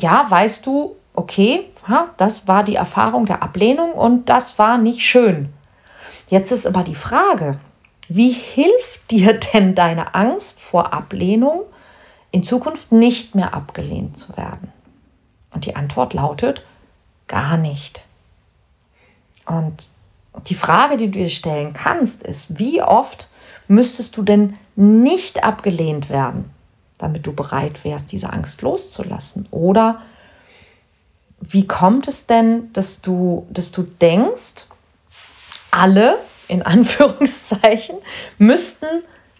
ja, 0.00 0.26
weißt 0.28 0.66
du, 0.66 0.96
okay, 1.14 1.70
das 2.16 2.48
war 2.48 2.64
die 2.64 2.74
Erfahrung 2.74 3.26
der 3.26 3.42
Ablehnung 3.42 3.92
und 3.92 4.28
das 4.28 4.58
war 4.58 4.78
nicht 4.78 5.02
schön. 5.02 5.52
Jetzt 6.28 6.50
ist 6.50 6.66
aber 6.66 6.82
die 6.82 6.94
Frage, 6.94 7.58
wie 8.08 8.30
hilft 8.30 9.10
dir 9.10 9.32
denn 9.54 9.74
deine 9.74 10.14
Angst 10.14 10.60
vor 10.60 10.92
Ablehnung, 10.92 11.62
in 12.32 12.42
Zukunft 12.42 12.92
nicht 12.92 13.34
mehr 13.34 13.54
abgelehnt 13.54 14.16
zu 14.16 14.36
werden? 14.36 14.72
Und 15.52 15.64
die 15.64 15.76
Antwort 15.76 16.12
lautet, 16.12 16.62
gar 17.28 17.56
nicht. 17.56 18.05
Und 19.46 19.90
die 20.48 20.54
Frage, 20.54 20.96
die 20.96 21.06
du 21.10 21.18
dir 21.18 21.30
stellen 21.30 21.72
kannst, 21.72 22.22
ist, 22.22 22.58
wie 22.58 22.82
oft 22.82 23.28
müsstest 23.68 24.16
du 24.16 24.22
denn 24.22 24.58
nicht 24.76 25.44
abgelehnt 25.44 26.10
werden, 26.10 26.50
damit 26.98 27.26
du 27.26 27.32
bereit 27.32 27.84
wärst, 27.84 28.12
diese 28.12 28.32
Angst 28.32 28.62
loszulassen? 28.62 29.48
Oder 29.50 30.02
wie 31.40 31.66
kommt 31.66 32.08
es 32.08 32.26
denn, 32.26 32.72
dass 32.72 33.00
du, 33.00 33.46
dass 33.50 33.72
du 33.72 33.82
denkst, 33.82 34.66
alle, 35.70 36.18
in 36.48 36.62
Anführungszeichen, 36.66 37.96
müssten 38.38 38.86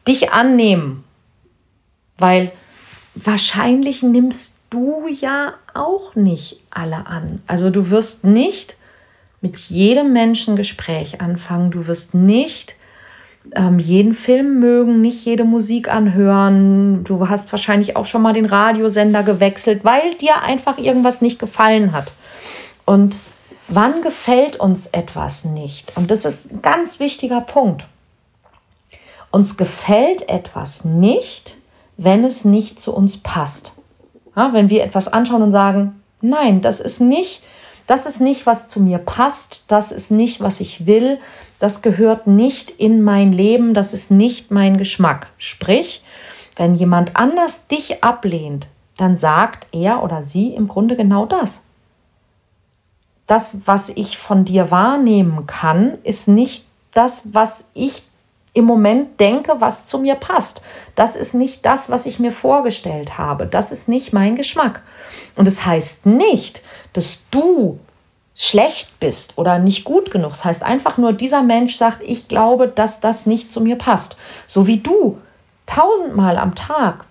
dich 0.07 0.33
annehmen? 0.33 1.05
Weil 2.19 2.53
wahrscheinlich 3.15 4.03
nimmst 4.03 4.57
du 4.71 5.07
ja 5.09 5.55
auch 5.75 6.15
nicht 6.15 6.61
alle 6.71 7.07
an. 7.07 7.43
Also 7.47 7.71
du 7.71 7.91
wirst 7.91 8.25
nicht 8.25 8.77
mit 9.47 9.57
jedem 9.59 10.12
Menschen 10.12 10.57
Gespräch 10.57 11.21
anfangen. 11.21 11.71
Du 11.71 11.87
wirst 11.87 12.15
nicht 12.15 12.75
ähm, 13.55 13.79
jeden 13.79 14.12
Film 14.12 14.59
mögen, 14.59 15.00
nicht 15.00 15.25
jede 15.25 15.45
Musik 15.45 15.88
anhören. 15.88 17.05
Du 17.05 17.29
hast 17.29 17.53
wahrscheinlich 17.53 17.95
auch 17.95 18.07
schon 18.07 18.23
mal 18.23 18.33
den 18.33 18.47
Radiosender 18.47 19.23
gewechselt, 19.23 19.85
weil 19.85 20.15
dir 20.15 20.43
einfach 20.43 20.79
irgendwas 20.79 21.21
nicht 21.21 21.38
gefallen 21.38 21.93
hat. 21.93 22.11
Und 22.85 23.21
wann 23.69 24.03
gefällt 24.03 24.57
uns 24.57 24.88
etwas 24.88 25.45
nicht? 25.45 25.97
Und 25.97 26.11
das 26.11 26.25
ist 26.25 26.50
ein 26.50 26.61
ganz 26.61 26.99
wichtiger 26.99 27.41
Punkt. 27.41 27.87
Uns 29.31 29.57
gefällt 29.57 30.29
etwas 30.29 30.85
nicht, 30.85 31.57
wenn 31.97 32.25
es 32.25 32.45
nicht 32.45 32.81
zu 32.81 32.93
uns 32.93 33.19
passt. 33.19 33.75
Ja, 34.35 34.53
wenn 34.53 34.71
wir 34.71 34.83
etwas 34.83 35.07
anschauen 35.07 35.43
und 35.43 35.53
sagen, 35.53 36.03
nein, 36.21 36.62
das 36.62 36.81
ist 36.81 37.00
nicht 37.00 37.43
das 37.87 38.07
ist 38.07 38.21
nicht, 38.21 38.47
was 38.47 38.69
zu 38.69 38.81
mir 38.81 38.99
passt, 38.99 39.64
das 39.69 39.93
ist 39.93 40.11
nicht, 40.11 40.40
was 40.40 40.61
ich 40.61 40.87
will, 40.87 41.19
das 41.59 41.83
gehört 41.83 42.26
nicht 42.26 42.71
in 42.71 43.02
mein 43.02 43.33
Leben, 43.33 43.75
das 43.75 43.95
ist 43.95 44.11
nicht 44.11 44.50
mein 44.50 44.76
Geschmack. 44.76 45.28
Sprich, 45.38 46.02
wenn 46.57 46.75
jemand 46.75 47.16
anders 47.16 47.66
dich 47.69 48.02
ablehnt, 48.02 48.69
dann 48.97 49.16
sagt 49.16 49.69
er 49.73 50.02
oder 50.02 50.23
sie 50.23 50.55
im 50.55 50.69
Grunde 50.69 50.97
genau 50.97 51.26
das. 51.26 51.64
Das, 53.26 53.59
was 53.64 53.88
ich 53.90 54.19
von 54.19 54.45
dir 54.45 54.71
wahrnehmen 54.71 55.47
kann, 55.47 55.99
ist 56.02 56.28
nicht 56.28 56.64
das, 56.93 57.23
was 57.25 57.71
ich 57.75 58.05
im 58.55 58.64
Moment 58.64 59.21
denke, 59.21 59.57
was 59.59 59.87
zu 59.87 59.99
mir 59.99 60.14
passt. 60.14 60.62
Das 60.95 61.14
ist 61.14 61.35
nicht 61.35 61.66
das, 61.66 61.90
was 61.90 62.07
ich 62.07 62.19
mir 62.19 62.33
vorgestellt 62.33 63.19
habe. 63.19 63.47
Das 63.47 63.71
ist 63.71 63.87
nicht 63.87 64.14
mein 64.14 64.35
Geschmack. 64.35 64.83
Und 65.35 65.47
es 65.47 65.57
das 65.57 65.66
heißt 65.66 66.07
nicht, 66.07 66.62
dass 66.97 67.25
du 67.31 67.79
schlecht 68.35 69.00
bist 69.00 69.38
oder 69.38 69.59
nicht 69.59 69.85
gut 69.85 70.11
genug. 70.11 70.31
Das 70.31 70.45
heißt 70.45 70.62
einfach 70.62 70.99
nur, 70.99 71.12
dieser 71.12 71.43
Mensch 71.43 71.75
sagt, 71.75 72.03
ich 72.03 72.29
glaube, 72.29 72.69
dass 72.69 73.00
das 73.00 73.26
nicht 73.26 73.50
zu 73.50 73.61
mir 73.61 73.76
passt. 73.76 74.17
So 74.47 74.67
wie 74.67 74.79
du 74.79 75.19
tausendmal 75.65 76.37
am 76.37 76.55
Tag 76.55 77.07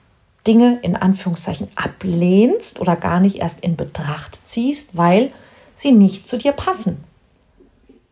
Dinge 0.46 0.80
in 0.84 0.96
Anführungszeichen 0.96 1.68
ablehnst 1.76 2.80
oder 2.80 2.96
gar 2.96 3.20
nicht 3.20 3.38
erst 3.38 3.62
in 3.62 3.76
Betracht 3.76 4.48
ziehst, 4.48 4.96
weil 4.96 5.32
sie 5.76 5.92
nicht 5.92 6.28
zu 6.28 6.38
dir 6.38 6.52
passen. 6.52 7.04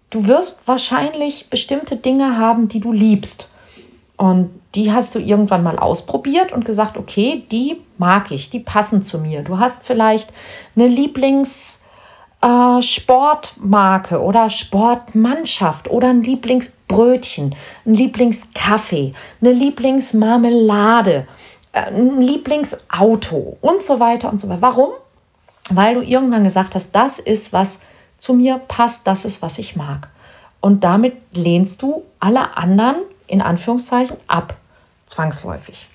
Du 0.09 0.27
wirst 0.27 0.67
wahrscheinlich 0.67 1.49
bestimmte 1.49 1.95
Dinge 1.95 2.37
haben, 2.37 2.67
die 2.67 2.79
du 2.79 2.91
liebst. 2.91 3.49
Und 4.23 4.51
die 4.75 4.91
hast 4.93 5.15
du 5.15 5.19
irgendwann 5.19 5.63
mal 5.63 5.77
ausprobiert 5.77 6.51
und 6.51 6.63
gesagt, 6.63 6.97
okay, 6.97 7.43
die 7.51 7.81
mag 7.97 8.31
ich, 8.31 8.49
die 8.49 8.59
passen 8.59 9.03
zu 9.03 9.17
mir. 9.19 9.41
Du 9.41 9.59
hast 9.59 9.83
vielleicht 9.83 10.31
eine 10.75 10.87
Lieblings- 10.87 11.79
äh, 12.41 14.15
oder 14.15 14.49
Sportmannschaft 14.49 15.89
oder 15.89 16.09
ein 16.09 16.23
Lieblingsbrötchen, 16.23 17.55
ein 17.85 17.93
Lieblingskaffee, 17.93 19.13
eine 19.41 19.51
Lieblingsmarmelade, 19.51 21.27
äh, 21.73 21.87
ein 21.87 22.21
Lieblingsauto 22.21 23.57
und 23.61 23.83
so 23.83 23.99
weiter 23.99 24.31
und 24.31 24.39
so 24.39 24.47
weiter. 24.47 24.61
Warum? 24.61 24.89
weil 25.69 25.95
du 25.95 26.01
irgendwann 26.01 26.43
gesagt 26.43 26.75
hast, 26.75 26.91
das 26.91 27.19
ist, 27.19 27.53
was 27.53 27.81
zu 28.17 28.33
mir 28.33 28.57
passt, 28.67 29.07
das 29.07 29.25
ist, 29.25 29.41
was 29.41 29.59
ich 29.59 29.75
mag. 29.75 30.09
Und 30.59 30.83
damit 30.83 31.15
lehnst 31.33 31.81
du 31.81 32.03
alle 32.19 32.57
anderen 32.57 32.97
in 33.33 33.41
Anführungszeichen 33.41 34.15
ab, 34.27 34.55
zwangsläufig. 35.07 35.87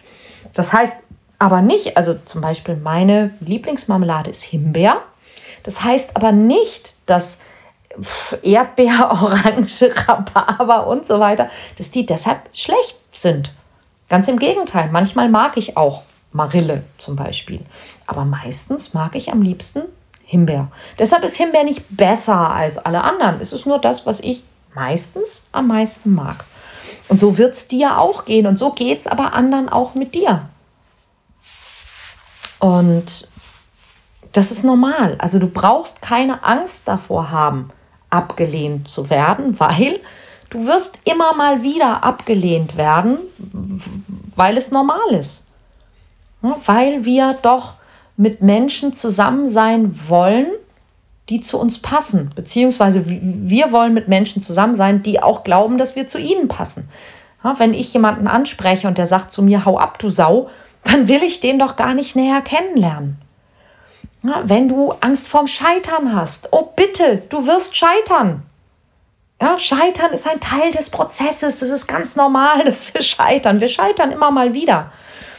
Das 0.52 0.72
heißt 0.72 1.04
aber 1.38 1.62
nicht, 1.62 1.96
also 1.96 2.14
zum 2.24 2.40
Beispiel 2.40 2.76
meine 2.76 3.30
Lieblingsmarmelade 3.40 4.28
ist 4.28 4.42
Himbeer. 4.42 5.02
Das 5.62 5.84
heißt 5.84 6.16
aber 6.16 6.32
nicht, 6.32 6.94
dass 7.06 7.40
Erdbeer, 8.42 9.10
Orange, 9.22 9.94
Rhabarber 9.94 10.88
und 10.88 11.06
so 11.06 11.20
weiter, 11.20 11.48
dass 11.76 11.92
die 11.92 12.04
deshalb 12.04 12.40
schlecht 12.52 12.98
sind. 13.12 13.52
Ganz 14.08 14.26
im 14.26 14.38
Gegenteil, 14.38 14.88
manchmal 14.90 15.28
mag 15.28 15.56
ich 15.56 15.76
auch 15.76 16.02
Marille 16.32 16.82
zum 16.98 17.14
Beispiel. 17.14 17.64
Aber 18.06 18.24
meistens 18.24 18.94
mag 18.94 19.14
ich 19.14 19.30
am 19.30 19.42
liebsten 19.42 19.82
Himbeer. 20.24 20.72
Deshalb 20.98 21.22
ist 21.22 21.36
Himbeer 21.36 21.62
nicht 21.62 21.84
besser 21.88 22.50
als 22.50 22.78
alle 22.78 23.04
anderen. 23.04 23.40
Es 23.40 23.52
ist 23.52 23.64
nur 23.64 23.78
das, 23.78 24.06
was 24.06 24.18
ich 24.20 24.42
meistens 24.74 25.42
am 25.52 25.68
meisten 25.68 26.14
mag. 26.14 26.44
Und 27.08 27.18
so 27.18 27.38
wird 27.38 27.54
es 27.54 27.68
dir 27.68 27.98
auch 27.98 28.24
gehen. 28.24 28.46
Und 28.46 28.58
so 28.58 28.72
geht 28.72 29.00
es 29.00 29.06
aber 29.06 29.34
anderen 29.34 29.68
auch 29.68 29.94
mit 29.94 30.14
dir. 30.14 30.48
Und 32.58 33.28
das 34.32 34.50
ist 34.50 34.64
normal. 34.64 35.16
Also 35.18 35.38
du 35.38 35.48
brauchst 35.48 36.02
keine 36.02 36.44
Angst 36.44 36.86
davor 36.86 37.30
haben, 37.30 37.70
abgelehnt 38.10 38.88
zu 38.88 39.10
werden, 39.10 39.58
weil 39.58 40.00
du 40.50 40.66
wirst 40.66 40.98
immer 41.04 41.34
mal 41.34 41.62
wieder 41.62 42.04
abgelehnt 42.04 42.76
werden, 42.76 43.18
weil 44.36 44.56
es 44.56 44.70
normal 44.70 45.10
ist. 45.10 45.44
Weil 46.40 47.04
wir 47.04 47.36
doch 47.42 47.74
mit 48.16 48.42
Menschen 48.42 48.92
zusammen 48.92 49.48
sein 49.48 50.08
wollen, 50.08 50.46
die 51.28 51.40
zu 51.40 51.58
uns 51.58 51.78
passen. 51.78 52.30
Beziehungsweise 52.34 53.04
wir 53.06 53.72
wollen 53.72 53.94
mit 53.94 54.08
Menschen 54.08 54.40
zusammen 54.40 54.74
sein, 54.74 55.02
die 55.02 55.22
auch 55.22 55.44
glauben, 55.44 55.78
dass 55.78 55.96
wir 55.96 56.08
zu 56.08 56.18
ihnen 56.18 56.48
passen. 56.48 56.88
wenn 57.58 57.74
ich 57.74 57.92
jemanden 57.92 58.26
anspreche 58.26 58.88
und 58.88 58.98
der 58.98 59.06
sagt 59.06 59.32
zu 59.32 59.42
mir, 59.42 59.64
hau 59.64 59.78
ab, 59.78 59.98
du 59.98 60.10
Sau, 60.10 60.50
dann 60.84 61.08
will 61.08 61.22
ich 61.22 61.40
den 61.40 61.58
doch 61.58 61.76
gar 61.76 61.94
nicht 61.94 62.16
näher 62.16 62.40
kennenlernen. 62.40 63.18
Ja, 64.22 64.42
wenn 64.44 64.68
du 64.68 64.92
Angst 65.00 65.28
vorm 65.28 65.46
Scheitern 65.46 66.14
hast, 66.14 66.48
oh 66.52 66.68
bitte, 66.74 67.22
du 67.28 67.46
wirst 67.46 67.76
scheitern. 67.76 68.42
Ja, 69.40 69.56
scheitern 69.56 70.12
ist 70.12 70.28
ein 70.28 70.40
Teil 70.40 70.72
des 70.72 70.90
Prozesses. 70.90 71.62
Es 71.62 71.70
ist 71.70 71.86
ganz 71.86 72.16
normal, 72.16 72.64
dass 72.64 72.92
wir 72.92 73.02
scheitern. 73.02 73.60
Wir 73.60 73.68
scheitern 73.68 74.10
immer 74.10 74.30
mal 74.30 74.54
wieder. 74.54 74.90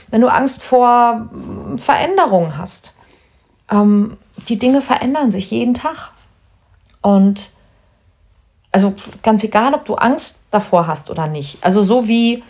Wenn 0.09 0.21
du 0.21 0.27
Angst 0.27 0.63
vor 0.63 1.27
hm, 1.31 1.77
Veränderungen 1.77 2.57
hast, 2.57 2.93
ähm, 3.69 4.17
die 4.47 4.57
Dinge 4.57 4.81
verändern 4.81 5.31
sich 5.31 5.51
jeden 5.51 5.73
Tag. 5.73 6.11
Und 7.01 7.51
also 8.71 8.93
ganz 9.23 9.43
egal, 9.43 9.73
ob 9.73 9.85
du 9.85 9.95
Angst 9.95 10.39
davor 10.51 10.87
hast 10.87 11.09
oder 11.09 11.27
nicht. 11.27 11.63
Also 11.63 11.81
so 11.81 12.07
wie 12.07 12.43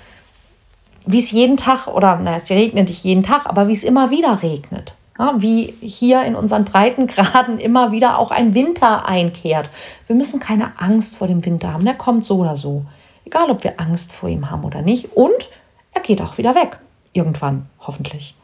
wie 1.05 1.17
es 1.17 1.31
jeden 1.31 1.57
Tag, 1.57 1.87
oder 1.87 2.19
na, 2.21 2.35
es 2.35 2.49
regnet 2.49 2.89
nicht 2.89 3.03
jeden 3.03 3.23
Tag, 3.23 3.45
aber 3.45 3.67
wie 3.67 3.73
es 3.73 3.83
immer 3.83 4.11
wieder 4.11 4.43
regnet. 4.43 4.95
Ja, 5.17 5.33
wie 5.37 5.73
hier 5.81 6.23
in 6.23 6.35
unseren 6.35 6.65
Breitengraden 6.65 7.57
immer 7.59 7.91
wieder 7.91 8.19
auch 8.19 8.31
ein 8.31 8.53
Winter 8.53 9.07
einkehrt. 9.07 9.69
Wir 10.07 10.15
müssen 10.15 10.39
keine 10.39 10.79
Angst 10.79 11.17
vor 11.17 11.27
dem 11.27 11.43
Winter 11.45 11.73
haben. 11.73 11.83
Der 11.83 11.95
kommt 11.95 12.25
so 12.25 12.37
oder 12.37 12.55
so. 12.55 12.85
Egal, 13.25 13.49
ob 13.49 13.63
wir 13.63 13.79
Angst 13.79 14.13
vor 14.13 14.29
ihm 14.29 14.49
haben 14.49 14.63
oder 14.63 14.81
nicht. 14.81 15.13
Und 15.15 15.49
er 15.93 16.01
geht 16.01 16.21
auch 16.21 16.37
wieder 16.37 16.55
weg. 16.55 16.79
Irgendwann, 17.13 17.65
hoffentlich. 17.79 18.35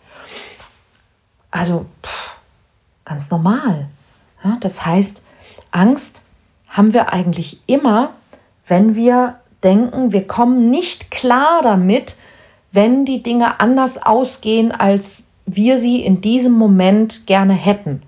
Also, 1.52 1.86
pff, 2.04 2.35
ganz 3.06 3.32
normal. 3.32 3.88
Ja, 4.44 4.58
das 4.60 4.86
heißt, 4.86 5.22
Angst 5.72 6.22
haben 6.68 6.94
wir 6.94 7.14
eigentlich 7.14 7.60
immer, 7.68 8.14
wenn 8.68 8.96
wir 8.96 9.40
denken, 9.64 10.12
wir 10.12 10.28
kommen 10.28 10.70
nicht 10.70 11.12
klar 11.12 11.62
damit, 11.62 12.18
wenn 12.72 13.06
die 13.06 13.24
Dinge 13.24 13.60
anders 13.60 14.02
ausgehen, 14.02 14.72
als 14.72 15.24
wir 15.46 15.80
sie 15.80 16.04
in 16.04 16.22
diesem 16.22 16.54
Moment 16.54 17.26
gerne 17.28 17.54
hätten. 17.54 18.04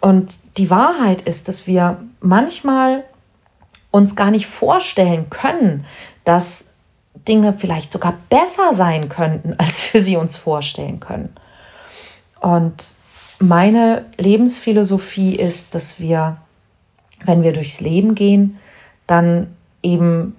Und 0.00 0.40
die 0.58 0.70
Wahrheit 0.70 1.22
ist, 1.22 1.48
dass 1.48 1.66
wir 1.66 1.98
manchmal 2.20 3.04
uns 3.90 4.14
gar 4.16 4.30
nicht 4.30 4.46
vorstellen 4.46 5.28
können, 5.30 5.84
dass 6.24 6.70
Dinge 7.26 7.52
vielleicht 7.52 7.90
sogar 7.90 8.14
besser 8.28 8.72
sein 8.72 9.08
könnten, 9.08 9.54
als 9.58 9.92
wir 9.92 10.00
sie 10.00 10.16
uns 10.16 10.36
vorstellen 10.36 11.00
können. 11.00 11.34
Und 12.40 12.94
meine 13.40 14.06
Lebensphilosophie 14.16 15.36
ist, 15.36 15.74
dass 15.74 16.00
wir, 16.00 16.38
wenn 17.24 17.42
wir 17.42 17.52
durchs 17.52 17.80
Leben 17.80 18.14
gehen, 18.14 18.58
dann 19.06 19.54
eben 19.82 20.36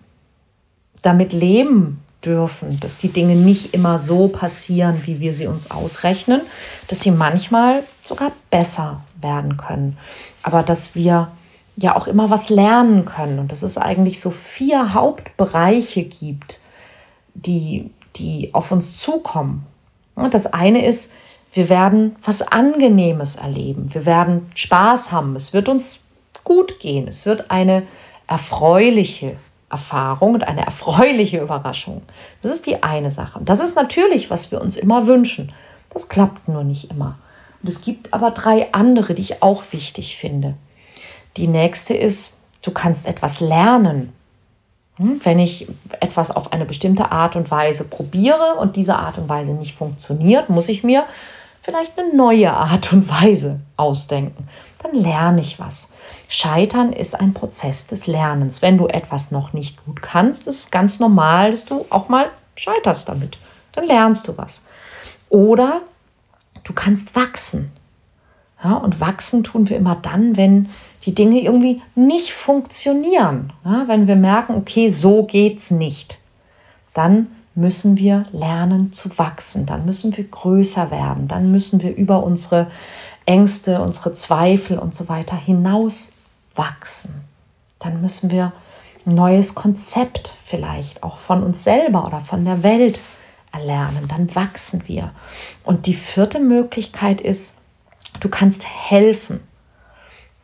damit 1.02 1.34
leben 1.34 2.02
dürfen, 2.24 2.80
dass 2.82 2.98
die 2.98 3.10
Dinge 3.10 3.36
nicht 3.36 3.74
immer 3.74 3.98
so 3.98 4.28
passieren, 4.28 5.02
wie 5.06 5.20
wir 5.20 5.34
sie 5.34 5.48
uns 5.48 5.72
ausrechnen, 5.72 6.42
dass 6.88 7.02
sie 7.02 7.12
manchmal 7.12 7.84
sogar 8.04 8.34
besser 8.50 9.02
werden 9.22 9.56
können, 9.58 9.98
aber 10.44 10.64
dass 10.64 10.96
wir 10.96 11.32
ja 11.78 11.96
auch 11.96 12.08
immer 12.08 12.30
was 12.30 12.50
lernen 12.50 13.06
können 13.06 13.40
und 13.40 13.54
dass 13.54 13.64
es 13.64 13.78
eigentlich 13.78 14.20
so 14.20 14.32
vier 14.32 14.94
Hauptbereiche 14.94 16.04
gibt, 16.04 16.60
die, 17.36 17.90
die 18.18 18.54
auf 18.54 18.72
uns 18.74 18.98
zukommen. 18.98 19.66
Und 20.16 20.34
das 20.34 20.46
eine 20.46 20.86
ist, 20.86 21.10
wir 21.54 21.70
werden 21.70 22.16
was 22.24 22.42
Angenehmes 22.42 23.36
erleben, 23.36 23.94
wir 23.94 24.06
werden 24.06 24.52
Spaß 24.56 25.12
haben, 25.12 25.36
es 25.36 25.54
wird 25.54 25.68
uns 25.68 26.00
gut 26.44 26.80
gehen, 26.80 27.08
es 27.08 27.26
wird 27.26 27.50
eine 27.50 27.84
erfreuliche 28.28 29.36
Erfahrung 29.70 30.36
und 30.36 30.44
eine 30.44 30.66
erfreuliche 30.66 31.40
Überraschung. 31.40 32.02
Das 32.42 32.52
ist 32.52 32.66
die 32.66 32.82
eine 32.84 33.10
Sache. 33.10 33.40
Und 33.40 33.50
das 33.50 33.60
ist 33.60 33.76
natürlich, 33.76 34.30
was 34.30 34.52
wir 34.52 34.62
uns 34.62 34.76
immer 34.76 35.08
wünschen. 35.08 35.52
Das 35.94 36.10
klappt 36.10 36.48
nur 36.48 36.64
nicht 36.64 36.92
immer. 36.92 37.18
Und 37.62 37.70
es 37.70 37.82
gibt 37.82 38.14
aber 38.14 38.32
drei 38.32 38.74
andere, 38.74 39.14
die 39.14 39.22
ich 39.22 39.44
auch 39.44 39.64
wichtig 39.72 40.18
finde. 40.18 40.56
Die 41.38 41.48
nächste 41.48 41.94
ist, 41.94 42.34
du 42.64 42.72
kannst 42.72 43.06
etwas 43.06 43.40
lernen. 43.40 44.14
Hm? 44.96 45.22
Wenn 45.24 45.40
ich 45.40 45.68
etwas 46.00 46.32
auf 46.32 46.52
eine 46.52 46.66
bestimmte 46.66 47.12
Art 47.12 47.36
und 47.36 47.52
Weise 47.52 47.84
probiere 47.86 48.56
und 48.60 48.76
diese 48.76 48.96
Art 48.96 49.18
und 49.18 49.30
Weise 49.30 49.52
nicht 49.52 49.76
funktioniert, 49.76 50.50
muss 50.50 50.70
ich 50.70 50.84
mir 50.84 51.06
vielleicht 51.70 52.00
eine 52.00 52.16
neue 52.16 52.52
Art 52.52 52.92
und 52.94 53.08
Weise 53.08 53.60
ausdenken. 53.78 54.48
Dann 54.82 54.96
lerne 54.96 55.42
ich 55.42 55.60
was. 55.60 55.94
Scheitern 56.28 56.92
ist 56.92 57.14
ein 57.20 57.36
Prozess 57.36 57.86
des 57.86 58.08
Lernens. 58.08 58.64
Wenn 58.64 58.80
du 58.80 58.88
etwas 58.88 59.30
noch 59.30 59.54
nicht 59.54 59.86
gut 59.86 60.02
kannst, 60.02 60.48
ist 60.48 60.60
es 60.60 60.72
ganz 60.72 61.00
normal, 61.00 61.52
dass 61.52 61.66
du 61.66 61.86
auch 61.92 62.10
mal 62.10 62.32
scheiterst 62.56 63.08
damit. 63.08 63.38
Dann 63.74 63.86
lernst 63.86 64.28
du 64.28 64.36
was. 64.36 64.64
Oder 65.30 65.82
du 66.64 66.74
kannst 66.74 67.16
wachsen. 67.16 67.72
Ja, 68.64 68.74
und 68.74 69.00
wachsen 69.00 69.44
tun 69.44 69.70
wir 69.70 69.78
immer 69.78 69.96
dann, 69.96 70.38
wenn 70.38 70.70
die 71.04 71.14
Dinge 71.14 71.40
irgendwie 71.40 71.84
nicht 71.94 72.34
funktionieren. 72.34 73.54
Ja, 73.64 73.84
wenn 73.88 74.08
wir 74.08 74.16
merken, 74.16 74.56
okay, 74.56 74.90
so 74.90 75.24
geht's 75.24 75.70
nicht. 75.70 76.18
Dann 76.96 77.28
müssen 77.56 77.98
wir 77.98 78.26
lernen 78.32 78.94
zu 78.94 79.18
wachsen. 79.18 79.66
Dann 79.66 79.86
müssen 79.86 80.16
wir 80.16 80.24
größer 80.24 80.92
werden. 80.92 81.28
Dann 81.28 81.52
müssen 81.52 81.82
wir 81.82 81.96
über 81.96 82.24
unsere 82.24 82.68
Ängste, 83.26 83.82
unsere 83.82 84.14
Zweifel 84.14 84.80
und 84.80 84.96
so 84.96 85.10
weiter 85.10 85.36
hinaus 85.36 86.12
wachsen. 86.56 87.22
Dann 87.80 88.02
müssen 88.02 88.32
wir 88.32 88.54
ein 89.06 89.16
neues 89.16 89.56
Konzept 89.56 90.36
vielleicht 90.42 91.04
auch 91.04 91.18
von 91.18 91.44
uns 91.44 91.64
selber 91.64 92.06
oder 92.06 92.20
von 92.20 92.46
der 92.46 92.64
Welt 92.64 93.02
erlernen. 93.52 94.08
Dann 94.08 94.34
wachsen 94.36 94.84
wir. 94.88 95.12
Und 95.64 95.86
die 95.86 95.94
vierte 95.94 96.40
Möglichkeit 96.40 97.22
ist, 97.22 97.56
du 98.20 98.30
kannst 98.30 98.66
helfen. 98.68 99.40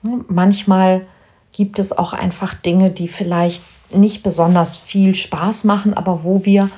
Manchmal 0.01 1.05
gibt 1.51 1.79
es 1.79 1.97
auch 1.97 2.13
einfach 2.13 2.53
Dinge, 2.53 2.91
die 2.91 3.07
vielleicht 3.07 3.63
nicht 3.93 4.23
besonders 4.23 4.77
viel 4.77 5.15
Spaß 5.15 5.63
machen, 5.63 5.93
aber 5.93 6.23
wo 6.23 6.45
wir 6.45 6.69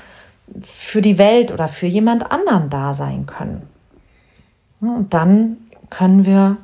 für 0.62 1.02
die 1.02 1.18
Welt 1.18 1.52
oder 1.52 1.68
für 1.68 1.88
jemand 1.88 2.32
anderen 2.32 2.70
da 2.70 2.94
sein 2.94 3.26
können. 3.26 3.68
Und 4.80 5.14
dann 5.14 5.58
können 5.90 6.26
wir 6.26 6.58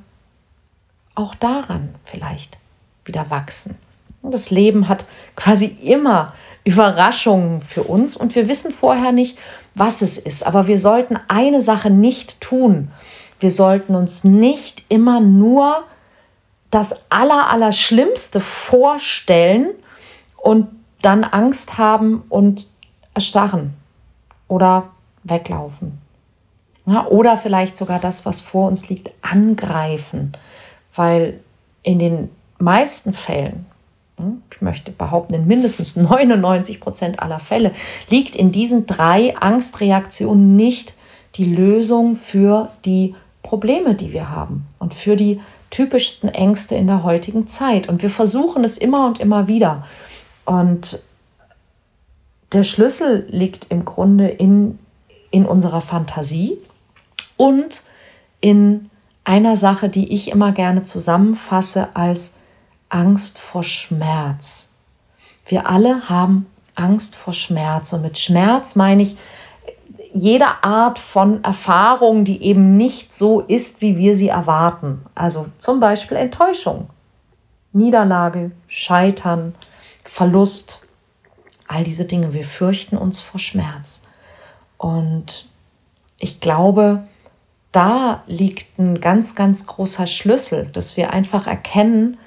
auch 1.15 1.35
daran 1.35 1.95
vielleicht 2.03 2.57
wieder 3.05 3.29
wachsen. 3.29 3.77
Das 4.21 4.51
Leben 4.51 4.87
hat 4.87 5.05
quasi 5.35 5.65
immer 5.65 6.33
Überraschungen 6.63 7.61
für 7.61 7.83
uns 7.83 8.15
und 8.15 8.35
wir 8.35 8.47
wissen 8.47 8.71
vorher 8.71 9.11
nicht, 9.11 9.37
was 9.75 10.01
es 10.01 10.17
ist. 10.17 10.45
Aber 10.45 10.67
wir 10.67 10.77
sollten 10.77 11.19
eine 11.27 11.61
Sache 11.61 11.89
nicht 11.89 12.39
tun. 12.39 12.91
Wir 13.39 13.51
sollten 13.51 13.95
uns 13.95 14.23
nicht 14.23 14.83
immer 14.87 15.19
nur 15.19 15.83
das 16.71 16.95
Allerallerschlimmste 17.09 18.39
vorstellen 18.39 19.71
und 20.37 20.67
dann 21.01 21.23
Angst 21.25 21.77
haben 21.77 22.23
und 22.29 22.67
erstarren 23.13 23.73
oder 24.53 24.89
weglaufen. 25.23 25.97
Ja, 26.85 27.07
oder 27.07 27.37
vielleicht 27.37 27.75
sogar 27.75 27.99
das, 27.99 28.23
was 28.25 28.41
vor 28.41 28.67
uns 28.67 28.87
liegt, 28.87 29.09
angreifen. 29.21 30.33
Weil 30.93 31.39
in 31.81 31.97
den 31.97 32.29
meisten 32.59 33.13
Fällen, 33.13 33.65
hm, 34.17 34.43
ich 34.51 34.61
möchte 34.61 34.91
behaupten, 34.91 35.33
in 35.33 35.47
mindestens 35.47 35.95
99 35.95 36.79
Prozent 36.79 37.19
aller 37.19 37.39
Fälle, 37.39 37.71
liegt 38.09 38.35
in 38.35 38.51
diesen 38.51 38.85
drei 38.85 39.35
Angstreaktionen 39.37 40.55
nicht 40.55 40.93
die 41.35 41.45
Lösung 41.45 42.15
für 42.15 42.69
die 42.85 43.15
Probleme, 43.41 43.95
die 43.95 44.13
wir 44.13 44.29
haben 44.29 44.67
und 44.77 44.93
für 44.93 45.15
die 45.15 45.41
typischsten 45.71 46.29
Ängste 46.29 46.75
in 46.75 46.85
der 46.85 47.01
heutigen 47.01 47.47
Zeit. 47.47 47.89
Und 47.89 48.03
wir 48.03 48.11
versuchen 48.11 48.63
es 48.63 48.77
immer 48.77 49.07
und 49.07 49.19
immer 49.19 49.47
wieder. 49.47 49.87
Und 50.45 51.01
der 52.53 52.63
Schlüssel 52.63 53.25
liegt 53.29 53.67
im 53.69 53.85
Grunde 53.85 54.27
in, 54.27 54.79
in 55.31 55.45
unserer 55.45 55.81
Fantasie 55.81 56.57
und 57.37 57.83
in 58.41 58.89
einer 59.23 59.55
Sache, 59.55 59.89
die 59.89 60.13
ich 60.13 60.31
immer 60.31 60.51
gerne 60.51 60.83
zusammenfasse 60.83 61.95
als 61.95 62.33
Angst 62.89 63.39
vor 63.39 63.63
Schmerz. 63.63 64.69
Wir 65.45 65.67
alle 65.69 66.09
haben 66.09 66.45
Angst 66.75 67.15
vor 67.15 67.33
Schmerz. 67.33 67.93
Und 67.93 68.01
mit 68.01 68.17
Schmerz 68.17 68.75
meine 68.75 69.03
ich 69.03 69.17
jede 70.11 70.63
Art 70.63 70.99
von 70.99 71.43
Erfahrung, 71.43 72.23
die 72.23 72.43
eben 72.43 72.77
nicht 72.77 73.13
so 73.13 73.41
ist, 73.41 73.81
wie 73.81 73.97
wir 73.97 74.15
sie 74.15 74.29
erwarten. 74.29 75.01
Also 75.15 75.47
zum 75.57 75.79
Beispiel 75.79 76.17
Enttäuschung, 76.17 76.89
Niederlage, 77.71 78.51
Scheitern, 78.67 79.55
Verlust, 80.03 80.82
all 81.67 81.83
diese 81.83 82.05
Dinge. 82.05 82.33
Wir 82.33 82.45
fürchten 82.45 82.97
uns 82.97 83.21
vor 83.21 83.39
Schmerz. 83.39 84.01
Und 84.77 85.47
ich 86.19 86.39
glaube, 86.39 87.03
da 87.71 88.23
liegt 88.27 88.77
ein 88.77 89.01
ganz, 89.01 89.35
ganz 89.35 89.65
großer 89.65 90.07
Schlüssel, 90.07 90.69
dass 90.71 90.95
wir 90.95 91.11
einfach 91.11 91.47
erkennen, 91.47 92.17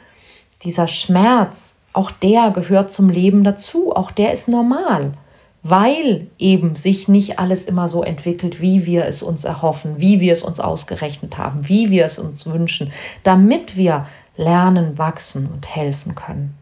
dieser 0.62 0.88
Schmerz, 0.88 1.80
auch 1.92 2.10
der 2.10 2.50
gehört 2.50 2.90
zum 2.90 3.08
Leben 3.08 3.44
dazu, 3.44 3.94
auch 3.94 4.10
der 4.10 4.32
ist 4.32 4.48
normal, 4.48 5.14
weil 5.62 6.26
eben 6.38 6.76
sich 6.76 7.08
nicht 7.08 7.38
alles 7.38 7.64
immer 7.64 7.88
so 7.88 8.02
entwickelt, 8.02 8.60
wie 8.60 8.86
wir 8.86 9.04
es 9.04 9.22
uns 9.22 9.44
erhoffen, 9.44 9.98
wie 9.98 10.20
wir 10.20 10.32
es 10.32 10.42
uns 10.42 10.60
ausgerechnet 10.60 11.38
haben, 11.38 11.68
wie 11.68 11.90
wir 11.90 12.04
es 12.04 12.18
uns 12.18 12.46
wünschen, 12.46 12.92
damit 13.22 13.76
wir 13.76 14.06
lernen, 14.36 14.98
wachsen 14.98 15.46
und 15.46 15.74
helfen 15.74 16.14
können. 16.14 16.56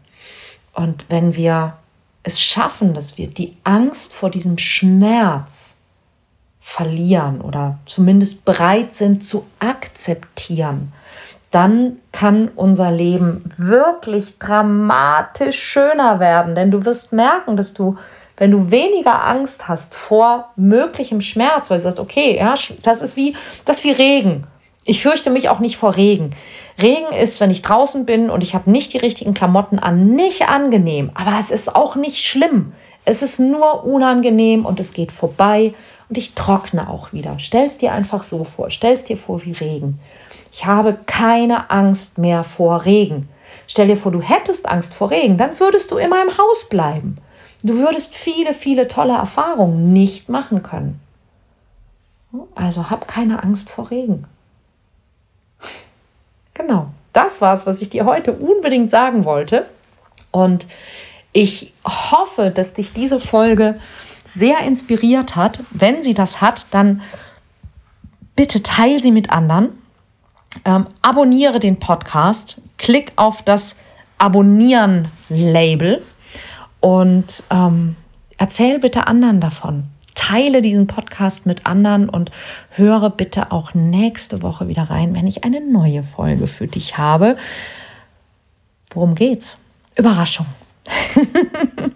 Und 0.73 1.05
wenn 1.09 1.35
wir 1.35 1.77
es 2.25 2.41
schaffen, 2.41 2.93
dass 2.93 3.19
wir 3.19 3.27
die 3.27 3.55
Angst 3.63 4.11
vor 4.13 4.31
diesem 4.31 4.57
Schmerz 4.57 5.77
verlieren 6.59 7.39
oder 7.39 7.77
zumindest 7.85 8.43
bereit 8.45 8.93
sind 8.95 9.23
zu 9.23 9.45
akzeptieren, 9.59 10.91
dann 11.51 11.97
kann 12.11 12.49
unser 12.55 12.91
Leben 12.91 13.43
wirklich 13.57 14.39
dramatisch 14.39 15.59
schöner 15.59 16.19
werden. 16.19 16.55
Denn 16.55 16.71
du 16.71 16.83
wirst 16.83 17.13
merken, 17.13 17.55
dass 17.55 17.75
du, 17.75 17.95
wenn 18.37 18.49
du 18.49 18.71
weniger 18.71 19.23
Angst 19.23 19.67
hast 19.67 19.93
vor 19.93 20.49
möglichem 20.55 21.21
Schmerz, 21.21 21.69
weil 21.69 21.77
du 21.77 21.83
sagst, 21.83 21.99
okay, 21.99 22.37
ja, 22.37 22.55
das 22.81 23.01
ist 23.03 23.15
wie, 23.15 23.35
das 23.65 23.77
ist 23.77 23.83
wie 23.83 23.91
Regen. 23.91 24.47
Ich 24.87 25.01
fürchte 25.01 25.31
mich 25.31 25.49
auch 25.49 25.59
nicht 25.59 25.77
vor 25.77 25.95
Regen. 25.95 26.35
Regen 26.79 27.11
ist, 27.11 27.39
wenn 27.39 27.49
ich 27.49 27.63
draußen 27.63 28.05
bin 28.05 28.29
und 28.29 28.43
ich 28.43 28.53
habe 28.53 28.69
nicht 28.69 28.93
die 28.93 28.99
richtigen 28.99 29.33
Klamotten 29.33 29.79
an, 29.79 30.11
nicht 30.11 30.47
angenehm, 30.47 31.09
aber 31.15 31.37
es 31.39 31.49
ist 31.49 31.75
auch 31.75 31.95
nicht 31.95 32.23
schlimm. 32.23 32.73
Es 33.03 33.23
ist 33.23 33.39
nur 33.39 33.83
unangenehm 33.83 34.63
und 34.63 34.79
es 34.79 34.93
geht 34.93 35.11
vorbei 35.11 35.73
und 36.07 36.19
ich 36.19 36.35
trockne 36.35 36.87
auch 36.87 37.13
wieder. 37.13 37.39
Stell 37.39 37.65
es 37.65 37.79
dir 37.79 37.93
einfach 37.93 38.21
so 38.21 38.43
vor. 38.43 38.69
Stell 38.69 38.93
es 38.93 39.03
dir 39.03 39.17
vor 39.17 39.43
wie 39.43 39.53
Regen. 39.53 39.99
Ich 40.51 40.67
habe 40.67 40.97
keine 41.07 41.71
Angst 41.71 42.19
mehr 42.19 42.43
vor 42.43 42.85
Regen. 42.85 43.27
Stell 43.67 43.87
dir 43.87 43.97
vor, 43.97 44.11
du 44.11 44.21
hättest 44.21 44.67
Angst 44.67 44.93
vor 44.93 45.09
Regen, 45.09 45.37
dann 45.37 45.59
würdest 45.59 45.91
du 45.91 45.97
immer 45.97 46.21
im 46.21 46.37
Haus 46.37 46.69
bleiben. 46.69 47.17
Du 47.63 47.77
würdest 47.77 48.13
viele, 48.13 48.53
viele 48.53 48.87
tolle 48.87 49.13
Erfahrungen 49.13 49.91
nicht 49.93 50.29
machen 50.29 50.61
können. 50.61 50.99
Also 52.53 52.91
hab 52.91 53.07
keine 53.07 53.41
Angst 53.41 53.71
vor 53.71 53.89
Regen. 53.89 54.27
Genau, 56.55 56.87
das 57.13 57.41
war 57.41 57.53
es, 57.53 57.67
was 57.67 57.81
ich 57.81 57.91
dir 57.91 58.05
heute 58.05 58.31
unbedingt 58.33 58.89
sagen 58.89 59.25
wollte. 59.25 59.69
Und 60.31 60.65
ich 61.31 61.73
hoffe, 61.85 62.49
dass 62.49 62.73
dich 62.73 62.93
diese 62.93 63.19
Folge 63.19 63.79
sehr 64.25 64.61
inspiriert 64.61 65.35
hat. 65.35 65.59
Wenn 65.69 66.01
sie 66.01 66.13
das 66.13 66.41
hat, 66.41 66.65
dann 66.71 67.01
bitte 68.35 68.63
teile 68.63 69.01
sie 69.01 69.11
mit 69.11 69.29
anderen. 69.29 69.77
Ähm, 70.63 70.87
abonniere 71.01 71.59
den 71.59 71.77
Podcast, 71.79 72.61
klick 72.77 73.11
auf 73.17 73.41
das 73.43 73.77
Abonnieren-Label 74.17 76.01
und 76.79 77.43
ähm, 77.51 77.97
erzähl 78.37 78.79
bitte 78.79 79.07
anderen 79.07 79.41
davon. 79.41 79.83
Teile 80.27 80.63
diesen 80.63 80.87
Podcast 80.87 81.45
mit 81.45 81.67
anderen 81.67 82.09
und 82.09 82.31
höre 82.71 83.11
bitte 83.11 83.51
auch 83.51 83.75
nächste 83.75 84.41
Woche 84.41 84.67
wieder 84.67 84.89
rein, 84.89 85.13
wenn 85.13 85.27
ich 85.27 85.43
eine 85.43 85.61
neue 85.61 86.01
Folge 86.01 86.47
für 86.47 86.65
dich 86.65 86.97
habe. 86.97 87.37
Worum 88.91 89.13
geht's? 89.13 89.57
Überraschung. 89.95 90.47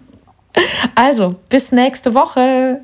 Also, 0.96 1.36
bis 1.48 1.70
nächste 1.72 2.12
Woche. 2.12 2.80